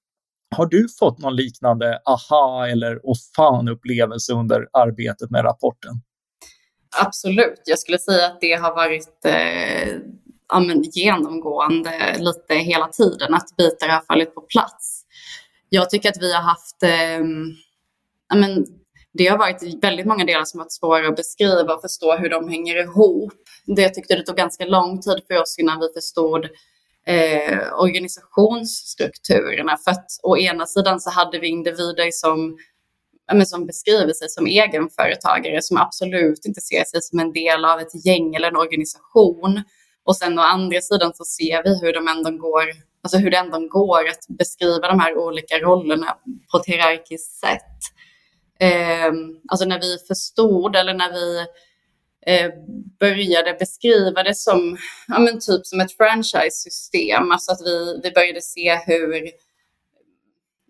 Har 0.56 0.66
du 0.66 0.88
fått 0.98 1.18
någon 1.18 1.36
liknande 1.36 2.00
aha 2.04 2.66
eller 2.66 3.00
åh 3.02 3.16
fan-upplevelse 3.36 4.32
under 4.32 4.68
arbetet 4.72 5.30
med 5.30 5.44
rapporten? 5.44 5.92
Absolut. 7.00 7.62
Jag 7.64 7.78
skulle 7.78 7.98
säga 7.98 8.26
att 8.26 8.40
det 8.40 8.52
har 8.52 8.74
varit 8.74 9.24
eh, 9.24 9.88
ja, 10.48 10.74
genomgående 10.92 12.16
lite 12.18 12.54
hela 12.54 12.88
tiden, 12.88 13.34
att 13.34 13.56
bitar 13.56 13.88
har 13.88 14.00
fallit 14.00 14.34
på 14.34 14.40
plats. 14.40 15.02
Jag 15.68 15.90
tycker 15.90 16.08
att 16.08 16.22
vi 16.22 16.34
har 16.34 16.42
haft 16.42 16.82
eh, 16.82 17.26
ja, 18.28 18.36
men 18.36 18.66
det 19.12 19.26
har 19.26 19.38
varit 19.38 19.84
väldigt 19.84 20.06
många 20.06 20.24
delar 20.24 20.44
som 20.44 20.58
varit 20.58 20.72
svåra 20.72 21.08
att 21.08 21.16
beskriva 21.16 21.74
och 21.74 21.80
förstå 21.80 22.16
hur 22.16 22.30
de 22.30 22.48
hänger 22.48 22.82
ihop. 22.82 23.32
Det 23.66 23.88
tyckte 23.88 24.16
det 24.16 24.22
tog 24.22 24.36
ganska 24.36 24.64
lång 24.64 25.00
tid 25.00 25.20
för 25.26 25.42
oss 25.42 25.58
innan 25.58 25.80
vi 25.80 25.88
förstod 25.94 26.46
eh, 27.06 27.58
organisationsstrukturerna. 27.78 29.76
För 29.84 29.90
att 29.90 30.06
å 30.22 30.36
ena 30.36 30.66
sidan 30.66 31.00
så 31.00 31.10
hade 31.10 31.38
vi 31.38 31.48
individer 31.48 32.10
som, 32.10 32.58
men 33.32 33.46
som 33.46 33.66
beskriver 33.66 34.12
sig 34.12 34.28
som 34.28 34.46
egenföretagare 34.46 35.62
som 35.62 35.76
absolut 35.76 36.44
inte 36.46 36.60
ser 36.60 36.84
sig 36.84 37.02
som 37.02 37.18
en 37.18 37.32
del 37.32 37.64
av 37.64 37.80
ett 37.80 38.06
gäng 38.06 38.34
eller 38.34 38.48
en 38.48 38.56
organisation. 38.56 39.62
Och 40.04 40.16
sen 40.16 40.38
å 40.38 40.42
andra 40.42 40.80
sidan 40.80 41.12
så 41.14 41.24
ser 41.24 41.62
vi 41.62 41.78
hur 41.80 41.92
de 41.92 42.08
ändå 42.08 42.30
går, 42.30 42.64
alltså 43.02 43.18
hur 43.18 43.30
det 43.30 43.36
ändå 43.36 43.58
går 43.58 44.08
att 44.08 44.26
beskriva 44.38 44.88
de 44.88 45.00
här 45.00 45.18
olika 45.18 45.58
rollerna 45.58 46.16
på 46.52 46.58
ett 46.58 46.66
hierarkiskt 46.66 47.40
sätt. 47.40 47.78
Eh, 48.60 49.12
alltså 49.48 49.66
när 49.66 49.80
vi 49.80 49.98
förstod 50.08 50.76
eller 50.76 50.94
när 50.94 51.12
vi 51.12 51.46
eh, 52.26 52.50
började 53.00 53.56
beskriva 53.58 54.22
det 54.22 54.35
som, 54.35 54.78
ja, 55.08 55.18
men 55.18 55.40
typ 55.40 55.66
som 55.66 55.80
ett 55.80 55.96
franchise-system. 55.96 57.32
Alltså 57.32 57.52
att 57.52 57.61
vi, 57.64 58.00
vi 58.02 58.11
började 58.11 58.42
se 58.42 58.78
hur, 58.87 59.30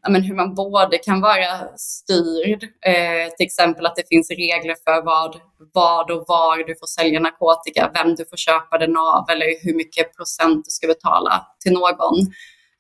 ja, 0.03 0.11
men 0.11 0.23
hur 0.23 0.35
man 0.35 0.55
både 0.55 0.99
kan 0.99 1.21
vara 1.21 1.77
styrd, 1.77 2.63
eh, 2.63 3.35
till 3.37 3.47
exempel 3.47 3.87
att 3.87 3.97
det 3.97 4.09
finns 4.09 4.31
regler 4.31 4.77
för 4.85 5.05
vad, 5.05 5.41
vad 5.73 6.11
och 6.11 6.25
var 6.29 6.57
du 6.67 6.75
får 6.75 6.87
sälja 6.87 7.21
narkotika, 7.21 7.91
vem 7.95 8.15
du 8.15 8.25
får 8.25 8.37
köpa 8.37 8.79
den 8.79 8.97
av 8.97 9.31
eller 9.31 9.65
hur 9.65 9.75
mycket 9.75 10.17
procent 10.17 10.65
du 10.65 10.71
ska 10.71 10.87
betala 10.87 11.47
till 11.61 11.73
någon. 11.73 12.19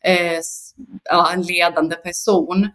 Eh, 0.04 0.40
ja, 1.04 1.32
en 1.32 1.42
ledande 1.42 1.96
person. 1.96 2.70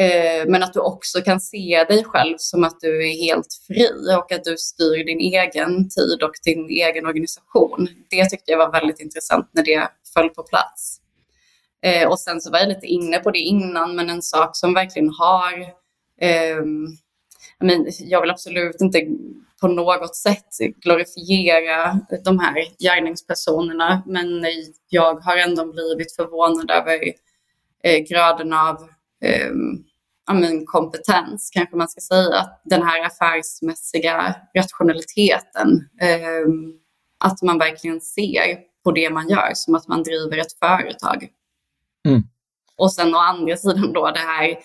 Eh, 0.00 0.46
men 0.46 0.62
att 0.62 0.72
du 0.72 0.80
också 0.80 1.20
kan 1.20 1.40
se 1.40 1.84
dig 1.88 2.04
själv 2.04 2.34
som 2.38 2.64
att 2.64 2.80
du 2.80 3.08
är 3.08 3.24
helt 3.24 3.46
fri 3.66 3.88
och 4.18 4.32
att 4.32 4.44
du 4.44 4.56
styr 4.56 5.04
din 5.04 5.20
egen 5.20 5.88
tid 5.88 6.22
och 6.22 6.32
din 6.44 6.70
egen 6.70 7.06
organisation. 7.06 7.88
Det 8.10 8.24
tyckte 8.24 8.50
jag 8.50 8.58
var 8.58 8.72
väldigt 8.72 9.00
intressant 9.00 9.50
när 9.52 9.62
det 9.62 9.88
föll 10.14 10.28
på 10.28 10.42
plats. 10.42 11.00
Eh, 11.82 12.08
och 12.08 12.20
sen 12.20 12.40
så 12.40 12.50
var 12.50 12.58
jag 12.58 12.68
lite 12.68 12.86
inne 12.86 13.18
på 13.18 13.30
det 13.30 13.38
innan, 13.38 13.96
men 13.96 14.10
en 14.10 14.22
sak 14.22 14.56
som 14.56 14.74
verkligen 14.74 15.10
har 15.18 15.60
eh, 16.20 16.64
jag 17.98 18.20
vill 18.20 18.30
absolut 18.30 18.80
inte 18.80 19.06
på 19.60 19.68
något 19.68 20.16
sätt 20.16 20.48
glorifiera 20.82 22.00
de 22.24 22.38
här 22.38 22.54
gärningspersonerna, 22.78 24.02
men 24.06 24.44
jag 24.88 25.14
har 25.14 25.36
ändå 25.36 25.72
blivit 25.72 26.16
förvånad 26.16 26.70
över 26.70 27.00
eh, 27.84 27.98
graden 27.98 28.52
av 28.52 28.76
eh, 29.24 29.50
men, 30.32 30.66
kompetens, 30.66 31.50
kanske 31.52 31.76
man 31.76 31.88
ska 31.88 32.00
säga. 32.00 32.46
Den 32.64 32.82
här 32.82 33.06
affärsmässiga 33.06 34.34
rationaliteten. 34.56 35.88
Eh, 36.00 36.46
att 37.24 37.42
man 37.42 37.58
verkligen 37.58 38.00
ser 38.00 38.58
på 38.84 38.92
det 38.92 39.10
man 39.10 39.28
gör 39.28 39.50
som 39.54 39.74
att 39.74 39.88
man 39.88 40.02
driver 40.02 40.38
ett 40.38 40.52
företag. 40.52 41.28
Mm. 42.08 42.22
Och 42.76 42.92
sen 42.92 43.14
å 43.14 43.18
andra 43.18 43.56
sidan 43.56 43.92
då 43.92 44.10
det 44.10 44.18
här 44.18 44.58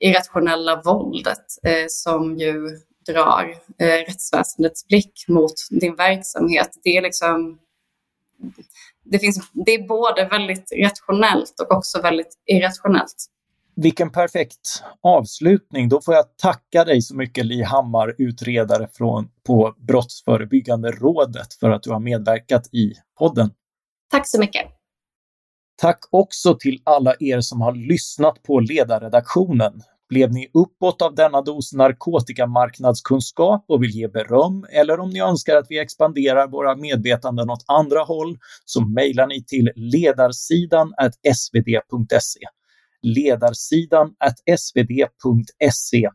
irrationella 0.00 0.82
våldet 0.84 1.44
eh, 1.62 1.84
som 1.88 2.36
ju 2.36 2.78
drar 3.06 3.54
eh, 3.78 3.86
rättsväsendets 3.86 4.86
blick 4.86 5.24
mot 5.28 5.54
din 5.70 5.94
verksamhet. 5.94 6.70
Det 6.84 6.96
är 6.96 7.02
liksom 7.02 7.58
det, 9.04 9.18
finns, 9.18 9.50
det 9.52 9.72
är 9.72 9.88
både 9.88 10.24
väldigt 10.24 10.72
rationellt 10.72 11.60
och 11.60 11.72
också 11.76 12.02
väldigt 12.02 12.38
irrationellt. 12.46 13.26
Vilken 13.76 14.10
perfekt 14.10 14.82
avslutning. 15.00 15.88
Då 15.88 16.00
får 16.00 16.14
jag 16.14 16.36
tacka 16.36 16.84
dig 16.84 17.02
så 17.02 17.16
mycket 17.16 17.46
Li 17.46 17.62
Hammar, 17.62 18.14
utredare 18.18 18.88
från, 18.92 19.28
på 19.46 19.74
Brottsförebyggande 19.78 20.90
rådet 20.90 21.54
för 21.60 21.70
att 21.70 21.82
du 21.82 21.90
har 21.90 22.00
medverkat 22.00 22.66
i 22.74 22.92
podden. 23.18 23.50
Tack 24.10 24.28
så 24.28 24.40
mycket. 24.40 24.62
Tack 25.76 25.98
också 26.10 26.54
till 26.54 26.82
alla 26.84 27.14
er 27.20 27.40
som 27.40 27.60
har 27.60 27.72
lyssnat 27.72 28.42
på 28.42 28.60
ledarredaktionen. 28.60 29.82
Blev 30.08 30.32
ni 30.32 30.50
uppåt 30.54 31.02
av 31.02 31.14
denna 31.14 31.42
dos 31.42 31.72
narkotikamarknadskunskap 31.72 33.64
och 33.68 33.82
vill 33.82 33.90
ge 33.90 34.08
beröm 34.08 34.66
eller 34.72 35.00
om 35.00 35.10
ni 35.10 35.20
önskar 35.20 35.56
att 35.56 35.66
vi 35.68 35.78
expanderar 35.78 36.48
våra 36.48 36.76
medvetanden 36.76 37.50
åt 37.50 37.64
andra 37.66 38.00
håll 38.00 38.38
så 38.64 38.80
mejlar 38.80 39.26
ni 39.26 39.44
till 39.44 39.70
ledarsidan 39.76 40.92
svd.se 41.34 42.40
ledarsidan 43.02 44.14
svd.se. 44.58 46.08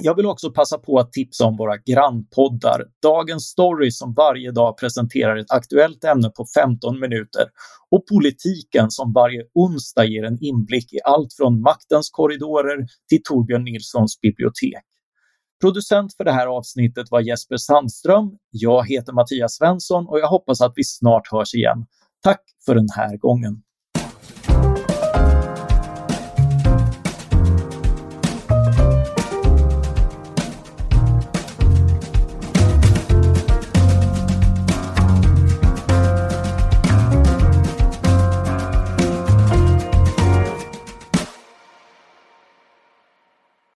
Jag 0.00 0.16
vill 0.16 0.26
också 0.26 0.50
passa 0.50 0.78
på 0.78 0.98
att 0.98 1.12
tipsa 1.12 1.44
om 1.44 1.56
våra 1.56 1.76
grannpoddar. 1.76 2.84
Dagens 3.02 3.44
Story 3.44 3.90
som 3.90 4.14
varje 4.14 4.50
dag 4.50 4.78
presenterar 4.78 5.36
ett 5.36 5.50
aktuellt 5.50 6.04
ämne 6.04 6.30
på 6.30 6.46
15 6.54 7.00
minuter 7.00 7.44
och 7.90 8.06
Politiken 8.06 8.90
som 8.90 9.12
varje 9.12 9.42
onsdag 9.54 10.04
ger 10.04 10.24
en 10.24 10.38
inblick 10.44 10.92
i 10.92 10.98
allt 11.04 11.32
från 11.32 11.60
maktens 11.60 12.10
korridorer 12.10 12.86
till 13.08 13.22
Torbjörn 13.24 13.64
Nilssons 13.64 14.20
bibliotek. 14.20 14.84
Producent 15.60 16.16
för 16.16 16.24
det 16.24 16.32
här 16.32 16.46
avsnittet 16.46 17.10
var 17.10 17.20
Jesper 17.20 17.56
Sandström. 17.56 18.38
Jag 18.50 18.88
heter 18.88 19.12
Mattias 19.12 19.56
Svensson 19.56 20.08
och 20.08 20.18
jag 20.18 20.28
hoppas 20.28 20.60
att 20.60 20.72
vi 20.76 20.84
snart 20.84 21.32
hörs 21.32 21.54
igen. 21.54 21.86
Tack 22.22 22.40
för 22.66 22.74
den 22.74 22.88
här 22.96 23.16
gången. 23.16 23.62